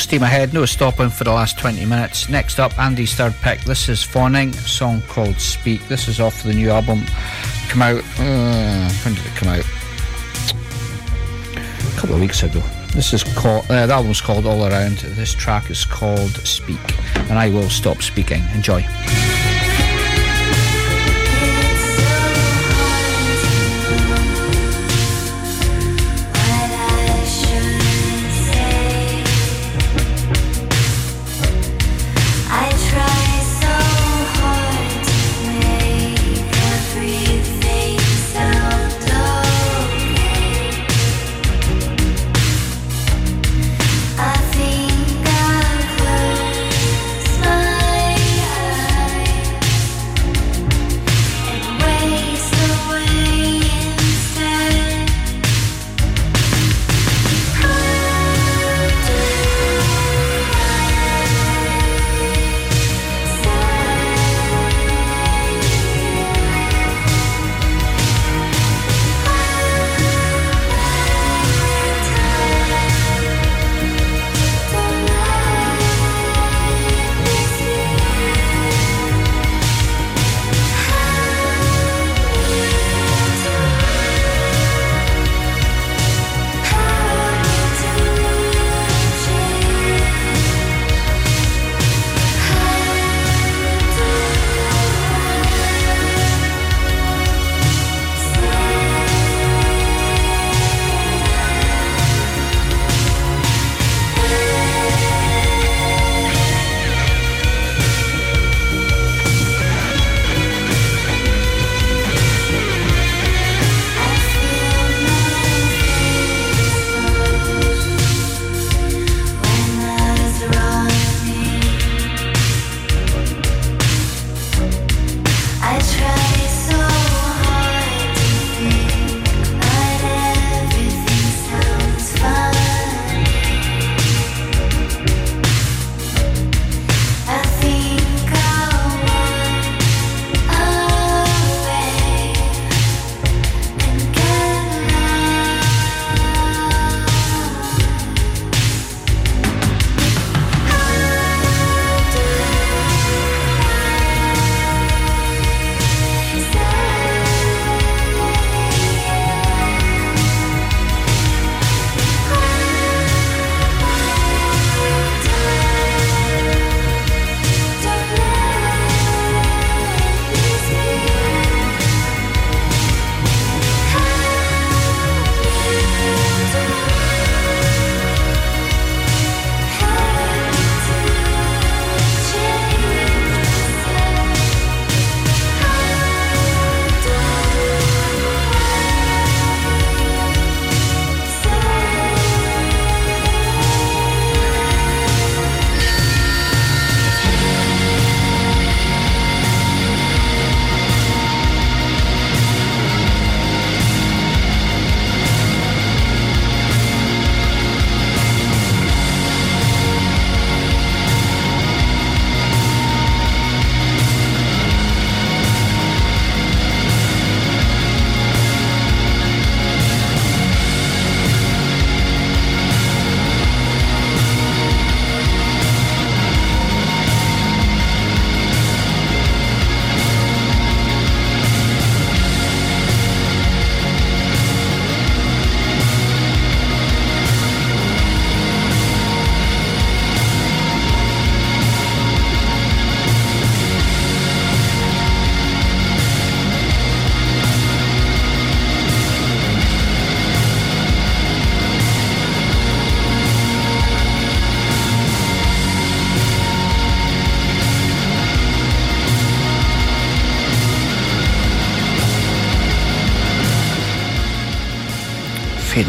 Steam 0.00 0.22
ahead, 0.22 0.54
no 0.54 0.64
stopping 0.64 1.10
for 1.10 1.24
the 1.24 1.32
last 1.32 1.58
20 1.58 1.84
minutes. 1.84 2.28
Next 2.28 2.58
up, 2.58 2.76
Andy's 2.78 3.14
third 3.14 3.34
pick. 3.42 3.60
This 3.60 3.88
is 3.88 4.02
Fawning, 4.02 4.52
song 4.52 5.02
called 5.08 5.38
Speak. 5.38 5.86
This 5.88 6.08
is 6.08 6.20
off 6.20 6.42
the 6.42 6.54
new 6.54 6.70
album. 6.70 7.04
Come 7.68 7.82
out, 7.82 8.02
uh, 8.18 8.90
when 9.04 9.14
did 9.14 9.26
it 9.26 9.34
come 9.36 9.48
out? 9.48 9.64
A 11.56 12.00
couple 12.00 12.14
of 12.14 12.20
weeks 12.20 12.42
ago. 12.42 12.60
This 12.94 13.12
is 13.12 13.22
called, 13.22 13.70
uh, 13.70 13.86
the 13.86 13.92
album's 13.92 14.20
called 14.20 14.46
All 14.46 14.66
Around. 14.66 14.98
This 14.98 15.34
track 15.34 15.70
is 15.70 15.84
called 15.84 16.30
Speak. 16.46 16.78
And 17.28 17.38
I 17.38 17.50
will 17.50 17.68
stop 17.68 18.02
speaking. 18.02 18.42
Enjoy. 18.54 18.84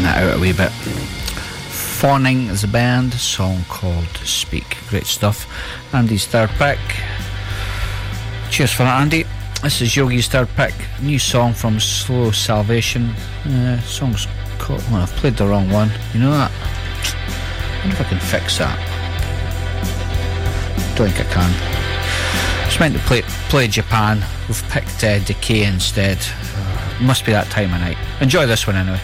That 0.02 0.22
out 0.22 0.36
a 0.36 0.40
wee 0.40 0.52
bit. 0.52 0.70
Fawning 1.70 2.48
is 2.48 2.64
a 2.64 2.68
band, 2.68 3.14
song 3.14 3.64
called 3.68 4.08
Speak. 4.24 4.76
Great 4.88 5.06
stuff. 5.06 5.46
Andy's 5.94 6.26
third 6.26 6.50
pick. 6.50 6.78
Cheers 8.50 8.72
for 8.72 8.82
that, 8.82 9.00
Andy. 9.00 9.24
This 9.62 9.80
is 9.80 9.94
Yogi's 9.94 10.28
third 10.28 10.48
pick. 10.56 10.74
New 11.00 11.18
song 11.18 11.54
from 11.54 11.78
Slow 11.78 12.32
Salvation. 12.32 13.10
Uh, 13.46 13.80
song's 13.82 14.26
called. 14.58 14.82
Well, 14.90 15.02
I've 15.02 15.10
played 15.10 15.36
the 15.36 15.46
wrong 15.46 15.70
one. 15.70 15.90
You 16.12 16.20
know 16.20 16.32
that? 16.32 16.50
I 16.50 17.78
wonder 17.80 17.96
if 17.96 18.00
I 18.00 18.04
can 18.04 18.18
fix 18.18 18.58
that. 18.58 18.78
Don't 20.96 21.10
think 21.10 21.28
I 21.28 21.32
can. 21.32 22.66
It's 22.66 22.80
meant 22.80 22.94
to 22.94 23.00
play 23.00 23.22
play 23.48 23.68
Japan. 23.68 24.24
We've 24.48 24.62
picked 24.70 25.04
uh, 25.04 25.18
Decay 25.20 25.64
instead. 25.64 26.18
Must 27.00 27.24
be 27.24 27.32
that 27.32 27.50
time 27.50 27.72
of 27.74 27.80
night. 27.80 27.96
Enjoy 28.20 28.46
this 28.46 28.66
one 28.66 28.76
anyway. 28.76 29.00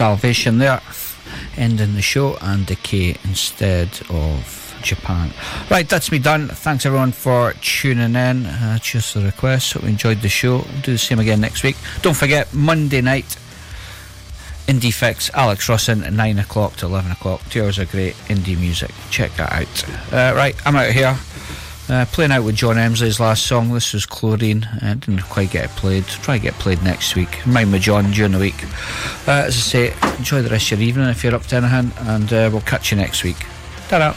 Salvation 0.00 0.56
there, 0.56 0.80
ending 1.58 1.92
the 1.92 2.00
show, 2.00 2.38
and 2.40 2.64
Decay 2.64 3.18
instead 3.24 4.00
of 4.08 4.80
Japan. 4.82 5.30
Right, 5.70 5.86
that's 5.86 6.10
me 6.10 6.18
done. 6.18 6.48
Thanks 6.48 6.86
everyone 6.86 7.12
for 7.12 7.52
tuning 7.60 8.14
in. 8.14 8.46
Uh, 8.46 8.78
for 8.78 9.18
the 9.18 9.26
request. 9.26 9.74
Hope 9.74 9.82
you 9.82 9.90
enjoyed 9.90 10.22
the 10.22 10.30
show. 10.30 10.60
We'll 10.60 10.80
do 10.80 10.92
the 10.92 10.96
same 10.96 11.18
again 11.18 11.42
next 11.42 11.62
week. 11.62 11.76
Don't 12.00 12.16
forget, 12.16 12.54
Monday 12.54 13.02
night, 13.02 13.36
Indie 14.66 14.90
Fix, 14.90 15.28
Alex 15.34 15.66
Russin, 15.66 16.10
9 16.10 16.38
o'clock 16.38 16.76
to 16.76 16.86
11 16.86 17.12
o'clock. 17.12 17.42
Two 17.50 17.62
hours 17.64 17.78
of 17.78 17.90
great 17.90 18.14
indie 18.28 18.58
music. 18.58 18.92
Check 19.10 19.32
that 19.32 19.52
out. 19.52 20.14
Uh, 20.14 20.34
right, 20.34 20.56
I'm 20.66 20.76
out 20.76 20.92
here. 20.92 21.14
Uh, 21.90 22.06
playing 22.06 22.30
out 22.30 22.44
with 22.44 22.54
John 22.54 22.76
Emsley's 22.76 23.18
last 23.18 23.46
song. 23.48 23.72
This 23.72 23.92
was 23.92 24.06
Chlorine. 24.06 24.62
Uh, 24.80 24.94
didn't 24.94 25.22
quite 25.22 25.50
get 25.50 25.64
it 25.64 25.70
played. 25.70 26.04
Try 26.04 26.38
to 26.38 26.42
get 26.44 26.54
it 26.54 26.60
played 26.60 26.80
next 26.84 27.16
week. 27.16 27.44
Mind 27.44 27.72
me, 27.72 27.80
John 27.80 28.12
during 28.12 28.30
the 28.30 28.38
week. 28.38 28.64
Uh, 29.28 29.44
as 29.46 29.56
I 29.56 29.60
say, 29.60 29.94
enjoy 30.18 30.42
the 30.42 30.48
rest 30.50 30.72
of 30.72 30.80
your 30.80 30.88
evening 30.88 31.08
if 31.08 31.22
you're 31.22 31.34
up 31.34 31.44
to 31.46 31.56
anything, 31.56 31.92
and 32.08 32.32
uh, 32.32 32.48
we'll 32.50 32.62
catch 32.62 32.90
you 32.90 32.96
next 32.96 33.22
week. 33.22 33.36
Ta-da. 33.88 34.14